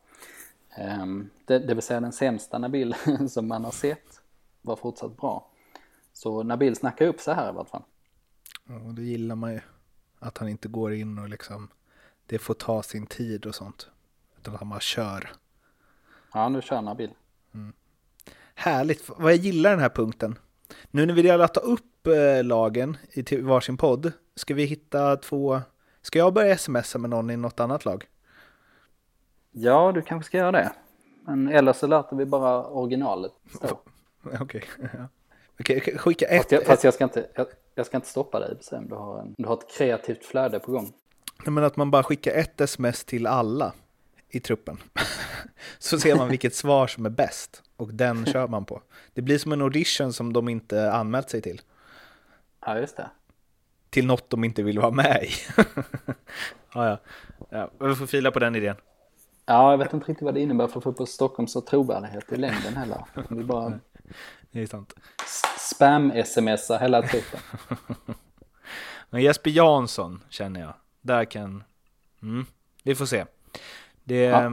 Um, 1.02 1.30
det, 1.46 1.60
det 1.60 1.74
vill 1.74 1.84
säga 1.84 2.00
den 2.00 2.12
sämsta 2.12 2.58
Nabil 2.58 2.96
som 3.30 3.48
man 3.48 3.64
har 3.64 3.72
sett 3.72 4.22
var 4.62 4.76
fortsatt 4.76 5.18
bra. 5.18 5.52
Så 6.14 6.44
Nabil 6.44 6.76
snackar 6.76 7.08
upp 7.08 7.20
så 7.20 7.32
här 7.32 7.46
i 7.46 7.50
alla 7.50 7.66
fall. 7.66 7.84
Ja, 8.68 8.74
det 8.74 9.04
gillar 9.04 9.36
man 9.36 9.54
ju. 9.54 9.60
Att 10.20 10.38
han 10.38 10.50
inte 10.50 10.68
går 10.68 10.94
in 10.94 11.20
och 11.20 11.30
liksom, 11.30 11.70
det 12.26 12.40
får 12.40 12.54
ta 12.54 12.84
sin 12.84 13.08
tid 13.08 13.46
och 13.46 13.56
sånt. 13.56 13.90
Utan 14.40 14.54
att 14.54 14.60
han 14.60 14.70
bara 14.70 14.80
kör. 14.80 15.32
Ja, 16.34 16.50
nu 16.50 16.62
kör 16.62 16.82
Nabil. 16.82 17.10
Mm. 17.54 17.74
Härligt, 18.56 19.10
vad 19.10 19.32
jag 19.32 19.40
gillar 19.40 19.70
den 19.70 19.80
här 19.80 19.90
punkten. 19.90 20.40
Nu 20.92 21.06
när 21.06 21.14
vi 21.14 21.22
delar 21.22 21.48
ta 21.48 21.60
upp 21.60 21.97
lagen 22.44 22.98
i 23.12 23.36
varsin 23.42 23.78
podd, 23.78 24.12
ska 24.36 24.54
vi 24.54 24.66
hitta 24.66 25.16
två... 25.16 25.62
Ska 26.02 26.20
jag 26.20 26.34
börja 26.34 26.58
smsa 26.58 26.98
med 26.98 27.10
någon 27.10 27.30
i 27.30 27.38
något 27.38 27.60
annat 27.60 27.86
lag? 27.86 28.08
Ja, 29.52 29.92
du 29.92 30.02
kanske 30.02 30.28
ska 30.28 30.38
göra 30.38 30.52
det. 30.52 30.72
Men 31.26 31.48
eller 31.48 31.74
så 31.74 31.88
låter 31.88 32.16
vi 32.16 32.26
bara 32.26 32.66
originalet 32.66 33.32
stå. 33.56 33.68
Okej. 34.40 34.64
Okay. 35.60 35.78
okay, 35.78 35.98
skicka 35.98 36.26
ett. 36.26 36.38
Fast, 36.38 36.52
jag, 36.52 36.66
fast 36.66 36.84
jag, 36.84 36.94
ska 36.94 37.04
inte, 37.04 37.28
jag, 37.34 37.48
jag, 37.76 37.86
ska 37.86 37.98
inte 37.98 38.10
stoppa 38.10 38.40
dig 38.40 38.58
sen. 38.62 38.88
Du 38.88 38.96
har, 38.96 39.20
en, 39.20 39.36
du 39.38 39.48
har 39.48 39.54
ett 39.54 39.72
kreativt 39.78 40.26
flöde 40.26 40.60
på 40.60 40.72
gång. 40.72 40.94
Nej, 41.46 41.52
men 41.52 41.64
att 41.64 41.78
man 41.78 41.92
bara 41.92 42.04
skickar 42.04 42.32
ett 42.32 42.62
sms 42.62 43.04
till 43.04 43.28
alla 43.28 43.74
i 44.30 44.40
truppen. 44.40 44.78
så 45.80 46.00
ser 46.00 46.16
man 46.16 46.30
vilket 46.30 46.56
svar 46.56 46.88
som 46.88 47.06
är 47.06 47.10
bäst 47.10 47.64
och 47.78 47.94
den 47.94 48.26
kör 48.26 48.48
man 48.48 48.66
på. 48.66 48.82
Det 49.14 49.22
blir 49.22 49.38
som 49.38 49.52
en 49.52 49.62
audition 49.62 50.14
som 50.14 50.34
de 50.34 50.50
inte 50.50 50.92
anmält 50.92 51.30
sig 51.30 51.42
till. 51.42 51.62
Ja, 52.68 52.80
just 52.80 52.98
det. 52.98 53.10
Till 53.90 54.06
något 54.06 54.30
de 54.30 54.44
inte 54.44 54.64
vill 54.64 54.80
vara 54.80 54.92
med 54.92 55.24
i. 55.24 55.30
ja, 56.74 56.88
ja. 56.90 56.98
ja. 57.50 57.72
Vi 57.80 57.96
får 57.96 58.06
fila 58.06 58.32
på 58.32 58.40
den 58.40 58.56
idén. 58.56 58.76
Ja, 59.46 59.72
jag 59.72 59.78
vet 59.78 59.94
inte 59.94 60.08
riktigt 60.08 60.26
vad 60.26 60.34
det 60.34 60.40
innebär 60.40 60.68
för 60.68 60.92
på 60.92 61.06
Stockholms 61.06 61.54
trovärdighet 61.54 62.32
i 62.32 62.38
längden 62.38 62.78
heller. 62.78 63.06
Vi 63.30 63.44
bara 63.44 63.80
det 64.52 64.62
är 64.62 64.66
sant. 64.66 64.94
spam-smsa 65.60 66.78
hela 66.78 67.02
truppen. 67.02 67.40
Men 69.10 69.22
Jesper 69.22 69.50
Jansson 69.50 70.24
känner 70.30 70.60
jag. 70.60 70.74
Där 71.02 71.26
kan... 71.26 71.64
Mm, 72.22 72.46
vi 72.84 72.96
får 72.96 73.06
se. 73.06 73.26
Det, 74.04 74.22
ja. 74.22 74.52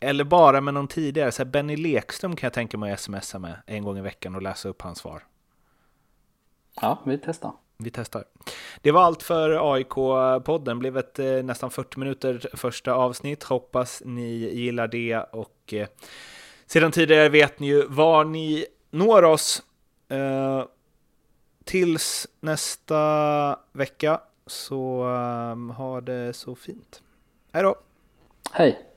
Eller 0.00 0.24
bara 0.24 0.60
med 0.60 0.74
någon 0.74 0.88
tidigare. 0.88 1.32
Så 1.32 1.44
Benny 1.44 1.76
Lekström 1.76 2.36
kan 2.36 2.46
jag 2.46 2.52
tänka 2.52 2.78
mig 2.78 2.92
att 2.92 3.00
smsa 3.00 3.38
med 3.38 3.56
en 3.66 3.84
gång 3.84 3.98
i 3.98 4.02
veckan 4.02 4.34
och 4.34 4.42
läsa 4.42 4.68
upp 4.68 4.82
hans 4.82 4.98
svar. 4.98 5.22
Ja, 6.80 6.98
vi 7.04 7.18
testar. 7.18 7.52
Vi 7.78 7.90
testar. 7.90 8.24
Det 8.80 8.90
var 8.90 9.02
allt 9.02 9.22
för 9.22 9.74
AIK-podden. 9.74 10.78
blev 10.78 10.96
ett 10.96 11.18
eh, 11.18 11.26
nästan 11.26 11.70
40 11.70 11.98
minuter 11.98 12.50
första 12.54 12.92
avsnitt. 12.92 13.42
Hoppas 13.42 14.02
ni 14.04 14.32
gillar 14.36 14.88
det 14.88 15.18
och 15.32 15.72
eh, 15.72 15.88
sedan 16.66 16.92
tidigare 16.92 17.28
vet 17.28 17.60
ni 17.60 17.66
ju 17.66 17.86
var 17.86 18.24
ni 18.24 18.66
når 18.90 19.22
oss. 19.22 19.62
Eh, 20.08 20.64
tills 21.64 22.26
nästa 22.40 23.58
vecka 23.72 24.20
så 24.46 25.04
um, 25.52 25.70
ha 25.70 26.00
det 26.00 26.32
så 26.32 26.54
fint. 26.54 27.02
Hej 27.52 27.62
då! 27.62 27.76
Hej! 28.52 28.95